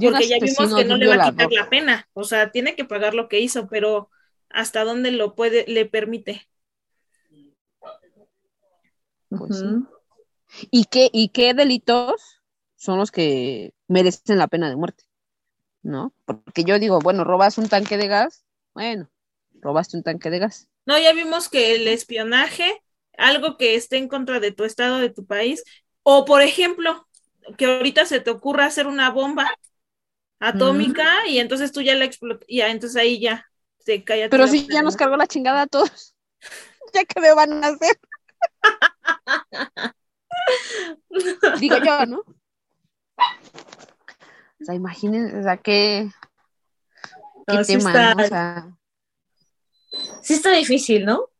Porque 0.00 0.26
ya 0.26 0.38
vimos 0.40 0.74
que 0.74 0.84
no 0.86 0.96
le 0.96 1.08
va 1.08 1.26
a 1.26 1.30
quitar 1.30 1.52
la 1.52 1.68
pena, 1.68 2.08
o 2.14 2.24
sea, 2.24 2.50
tiene 2.50 2.74
que 2.74 2.86
pagar 2.86 3.12
lo 3.12 3.28
que 3.28 3.40
hizo, 3.40 3.68
pero 3.68 4.08
hasta 4.48 4.82
dónde 4.82 5.10
lo 5.10 5.34
puede, 5.34 5.66
le 5.68 5.84
permite. 5.84 6.48
Pues 9.28 9.62
¿Y, 10.70 10.84
qué, 10.86 11.10
¿Y 11.12 11.28
qué 11.28 11.52
delitos 11.52 12.40
son 12.76 12.96
los 12.96 13.10
que 13.10 13.74
merecen 13.88 14.38
la 14.38 14.48
pena 14.48 14.70
de 14.70 14.76
muerte? 14.76 15.04
¿No? 15.82 16.14
Porque 16.24 16.64
yo 16.64 16.78
digo, 16.78 16.98
bueno, 17.00 17.24
robas 17.24 17.58
un 17.58 17.68
tanque 17.68 17.98
de 17.98 18.08
gas, 18.08 18.46
bueno, 18.72 19.10
robaste 19.60 19.98
un 19.98 20.02
tanque 20.02 20.30
de 20.30 20.38
gas. 20.38 20.66
No, 20.86 20.98
ya 20.98 21.12
vimos 21.12 21.48
que 21.48 21.74
el 21.74 21.88
espionaje, 21.88 22.82
algo 23.18 23.56
que 23.56 23.74
esté 23.74 23.98
en 23.98 24.08
contra 24.08 24.40
de 24.40 24.52
tu 24.52 24.64
estado, 24.64 24.98
de 24.98 25.10
tu 25.10 25.26
país, 25.26 25.64
o 26.02 26.24
por 26.24 26.42
ejemplo, 26.42 27.06
que 27.58 27.66
ahorita 27.66 28.06
se 28.06 28.20
te 28.20 28.30
ocurra 28.30 28.66
hacer 28.66 28.86
una 28.86 29.10
bomba 29.10 29.50
atómica 30.38 31.26
y 31.26 31.38
entonces 31.38 31.72
tú 31.72 31.82
ya 31.82 31.94
la 31.94 32.04
explotas, 32.04 32.46
ya 32.48 32.68
entonces 32.68 32.96
ahí 32.96 33.20
ya 33.20 33.46
se 33.78 34.04
cae. 34.04 34.28
Pero 34.28 34.46
si 34.46 34.66
ya 34.68 34.82
nos 34.82 34.96
cargó 34.96 35.16
la 35.16 35.26
chingada 35.26 35.62
a 35.62 35.66
todos, 35.66 36.14
ya 36.94 37.04
que 37.04 37.20
me 37.20 37.34
van 37.34 37.64
a 37.64 37.68
hacer. 37.68 37.98
Digo 41.60 41.78
yo, 41.78 42.06
¿no? 42.06 42.22
O 44.60 44.64
sea, 44.64 44.74
imagínense, 44.74 45.38
o 45.38 45.42
sea, 45.42 45.56
qué, 45.56 46.10
qué 47.46 47.64
tema, 47.64 48.14
O 48.18 48.24
sea, 48.24 48.76
sí 50.26 50.34
está 50.34 50.50
difícil, 50.50 51.04
¿no? 51.04 51.30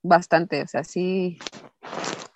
Bastante, 0.00 0.62
o 0.62 0.68
sea, 0.68 0.84
sí. 0.84 1.36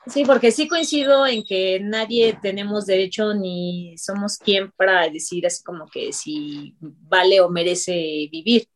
Sí, 0.08 0.24
porque 0.24 0.50
sí 0.50 0.66
coincido 0.66 1.24
en 1.24 1.44
que 1.44 1.78
nadie 1.80 2.36
tenemos 2.42 2.86
derecho 2.86 3.32
ni 3.32 3.96
somos 3.96 4.38
quien 4.38 4.72
para 4.72 5.08
decir 5.08 5.46
así 5.46 5.62
como 5.62 5.86
que 5.86 6.12
si 6.12 6.74
vale 6.80 7.40
o 7.40 7.48
merece 7.48 8.28
vivir. 8.32 8.68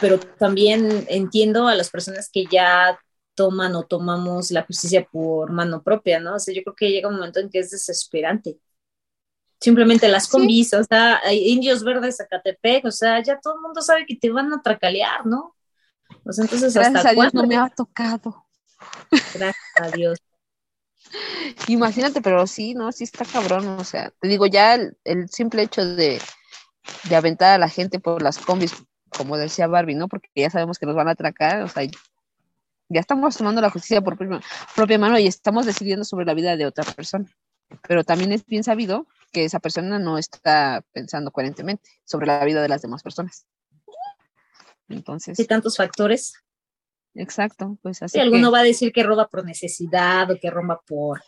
Pero 0.00 0.20
también 0.20 1.06
entiendo 1.08 1.66
a 1.66 1.74
las 1.74 1.90
personas 1.90 2.30
que 2.30 2.44
ya 2.46 3.00
toman 3.34 3.74
o 3.74 3.84
tomamos 3.84 4.52
la 4.52 4.62
justicia 4.62 5.04
por 5.10 5.50
mano 5.50 5.82
propia, 5.82 6.20
¿no? 6.20 6.36
O 6.36 6.38
sea, 6.38 6.54
yo 6.54 6.62
creo 6.62 6.76
que 6.76 6.90
llega 6.90 7.08
un 7.08 7.16
momento 7.16 7.40
en 7.40 7.50
que 7.50 7.58
es 7.58 7.70
desesperante. 7.70 8.58
Simplemente 9.58 10.06
las 10.06 10.28
combis, 10.28 10.72
o 10.74 10.84
sea, 10.84 11.20
indios 11.32 11.82
verdes 11.82 12.18
Zacatepec, 12.18 12.84
o 12.84 12.92
sea, 12.92 13.20
ya 13.22 13.40
todo 13.40 13.56
el 13.56 13.62
mundo 13.62 13.82
sabe 13.82 14.06
que 14.06 14.14
te 14.14 14.30
van 14.30 14.52
a 14.52 14.62
tracalear, 14.62 15.26
¿no? 15.26 15.55
Sea, 16.30 16.44
entonces, 16.44 16.74
Gracias 16.74 16.96
¿hasta 16.96 17.08
a 17.10 17.12
Dios 17.12 17.34
no 17.34 17.46
me 17.46 17.56
ha 17.56 17.68
tocado. 17.68 18.46
Gracias 19.10 19.56
a 19.80 19.90
Dios. 19.90 20.18
Imagínate, 21.68 22.20
pero 22.20 22.46
sí, 22.46 22.74
¿no? 22.74 22.92
Sí 22.92 23.04
está 23.04 23.24
cabrón, 23.24 23.68
o 23.68 23.84
sea, 23.84 24.12
te 24.20 24.28
digo, 24.28 24.46
ya 24.46 24.74
el, 24.74 25.28
simple 25.28 25.62
hecho 25.62 25.84
de, 25.84 26.20
aventar 27.14 27.52
a 27.54 27.58
la 27.58 27.68
gente 27.68 27.98
por 27.98 28.22
las 28.22 28.38
combis, 28.38 28.74
como 29.08 29.36
decía 29.36 29.66
Barbie, 29.66 29.94
¿no? 29.94 30.08
Porque 30.08 30.28
ya 30.34 30.50
sabemos 30.50 30.78
que 30.78 30.86
nos 30.86 30.96
van 30.96 31.08
a 31.08 31.12
atracar, 31.12 31.62
o 31.62 31.68
sea, 31.68 31.84
ya 32.88 33.00
estamos 33.00 33.36
tomando 33.36 33.60
la 33.60 33.70
justicia 33.70 34.00
por 34.00 34.16
propia 34.16 34.98
mano 34.98 35.18
y 35.18 35.26
estamos 35.26 35.66
decidiendo 35.66 36.04
sobre 36.04 36.26
la 36.26 36.34
vida 36.34 36.56
de 36.56 36.66
otra 36.66 36.84
persona. 36.84 37.26
Pero 37.88 38.04
también 38.04 38.30
es 38.30 38.46
bien 38.46 38.62
sabido 38.62 39.06
que 39.32 39.44
esa 39.44 39.58
persona 39.58 39.98
no 39.98 40.18
está 40.18 40.84
pensando 40.92 41.32
coherentemente 41.32 41.82
sobre 42.04 42.26
la 42.26 42.44
vida 42.44 42.62
de 42.62 42.68
las 42.68 42.82
demás 42.82 43.02
personas. 43.02 43.44
Entonces. 44.88 45.38
Hay 45.38 45.46
tantos 45.46 45.76
factores. 45.76 46.34
Exacto, 47.14 47.78
pues 47.82 48.02
así. 48.02 48.14
Sí, 48.14 48.20
alguno 48.20 48.50
va 48.50 48.60
a 48.60 48.64
decir 48.64 48.92
que 48.92 49.02
roba 49.02 49.26
por 49.28 49.44
necesidad 49.44 50.30
o 50.30 50.38
que 50.38 50.50
roba 50.50 50.80
por. 50.86 51.22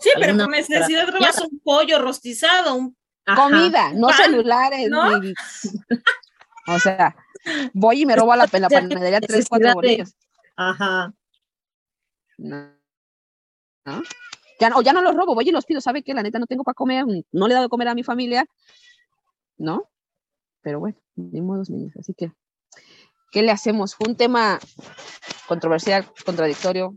Sí, 0.00 0.10
pero 0.18 0.36
por 0.36 0.48
necesidad 0.48 1.06
robas 1.08 1.40
un 1.40 1.60
pollo 1.60 2.00
rostizado, 2.00 2.74
un... 2.74 2.96
comida, 3.24 3.92
no 3.92 4.10
celulares. 4.10 4.90
o 6.66 6.78
sea, 6.78 7.14
voy 7.72 8.02
y 8.02 8.06
me 8.06 8.16
robo 8.16 8.32
a 8.32 8.36
la, 8.36 8.48
la 8.50 8.68
panadería 8.70 9.20
tres, 9.20 9.46
cuatro 9.48 9.74
bolillos. 9.74 10.14
Ajá. 10.56 11.12
No. 12.38 12.72
Ya, 14.60 14.70
o 14.74 14.82
ya 14.82 14.92
no 14.92 15.02
los 15.02 15.14
robo, 15.14 15.34
voy 15.34 15.48
y 15.48 15.52
los 15.52 15.66
pido, 15.66 15.80
¿sabe 15.80 16.02
qué? 16.02 16.14
La 16.14 16.22
neta 16.22 16.38
no 16.38 16.46
tengo 16.46 16.64
para 16.64 16.74
comer, 16.74 17.04
no 17.32 17.48
le 17.48 17.52
he 17.52 17.54
dado 17.54 17.66
de 17.66 17.70
comer 17.70 17.88
a 17.88 17.94
mi 17.94 18.02
familia, 18.02 18.46
¿no? 19.58 19.90
Pero 20.62 20.80
bueno, 20.80 20.96
ni 21.16 21.42
modos, 21.42 21.68
niños, 21.70 21.94
así 21.98 22.14
que 22.14 22.32
¿qué 23.34 23.42
le 23.42 23.50
hacemos? 23.50 23.96
Fue 23.96 24.08
un 24.08 24.16
tema 24.16 24.60
controversial, 25.48 26.08
contradictorio. 26.24 26.96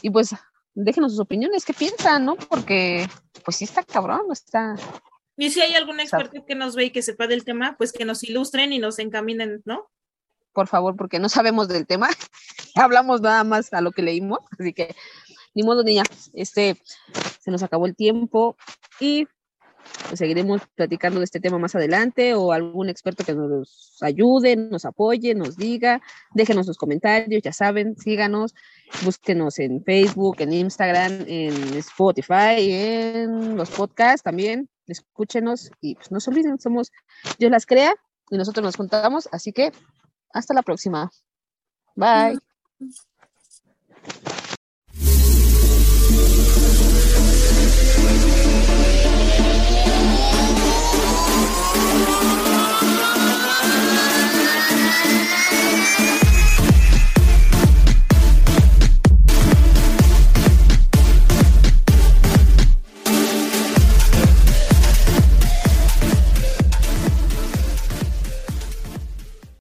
Y 0.00 0.10
pues 0.10 0.30
déjenos 0.74 1.10
sus 1.10 1.20
opiniones, 1.20 1.64
¿qué 1.64 1.74
piensan, 1.74 2.24
no? 2.24 2.36
Porque 2.36 3.08
pues 3.44 3.56
sí 3.56 3.64
está 3.64 3.82
cabrón, 3.82 4.26
está... 4.30 4.76
Y 5.36 5.50
si 5.50 5.60
hay 5.60 5.74
algún 5.74 5.98
experto 5.98 6.44
que 6.46 6.54
nos 6.54 6.76
ve 6.76 6.84
y 6.84 6.90
que 6.90 7.02
sepa 7.02 7.26
del 7.26 7.44
tema, 7.44 7.74
pues 7.76 7.92
que 7.92 8.04
nos 8.04 8.22
ilustren 8.22 8.72
y 8.72 8.78
nos 8.78 9.00
encaminen, 9.00 9.60
¿no? 9.64 9.90
Por 10.52 10.68
favor, 10.68 10.96
porque 10.96 11.18
no 11.18 11.28
sabemos 11.28 11.66
del 11.66 11.86
tema, 11.86 12.08
hablamos 12.76 13.20
nada 13.20 13.42
más 13.42 13.72
a 13.72 13.80
lo 13.80 13.90
que 13.90 14.02
leímos, 14.02 14.40
así 14.56 14.72
que 14.72 14.94
ni 15.54 15.64
modo, 15.64 15.82
niña, 15.82 16.04
este, 16.32 16.80
se 17.40 17.50
nos 17.50 17.64
acabó 17.64 17.86
el 17.86 17.96
tiempo 17.96 18.56
y 19.00 19.26
pues 20.08 20.18
seguiremos 20.18 20.62
platicando 20.74 21.20
de 21.20 21.24
este 21.24 21.40
tema 21.40 21.58
más 21.58 21.74
adelante 21.74 22.34
o 22.34 22.52
algún 22.52 22.88
experto 22.88 23.24
que 23.24 23.34
nos 23.34 23.98
ayude, 24.00 24.56
nos 24.56 24.84
apoye, 24.84 25.34
nos 25.34 25.56
diga, 25.56 26.00
déjenos 26.34 26.66
sus 26.66 26.76
comentarios, 26.76 27.42
ya 27.42 27.52
saben, 27.52 27.96
síganos, 27.96 28.54
búsquenos 29.04 29.58
en 29.58 29.84
Facebook, 29.84 30.36
en 30.40 30.52
Instagram, 30.52 31.24
en 31.26 31.74
Spotify, 31.74 32.70
en 32.70 33.56
los 33.56 33.70
podcasts 33.70 34.22
también, 34.22 34.68
escúchenos 34.86 35.70
y 35.80 35.94
pues 35.94 36.10
no 36.10 36.20
se 36.20 36.30
olviden, 36.30 36.58
somos 36.58 36.90
Dios 37.38 37.50
las 37.50 37.66
crea 37.66 37.94
y 38.30 38.36
nosotros 38.36 38.64
nos 38.64 38.76
juntamos, 38.76 39.28
así 39.32 39.52
que 39.52 39.72
hasta 40.32 40.54
la 40.54 40.62
próxima. 40.62 41.10
Bye. 41.94 42.38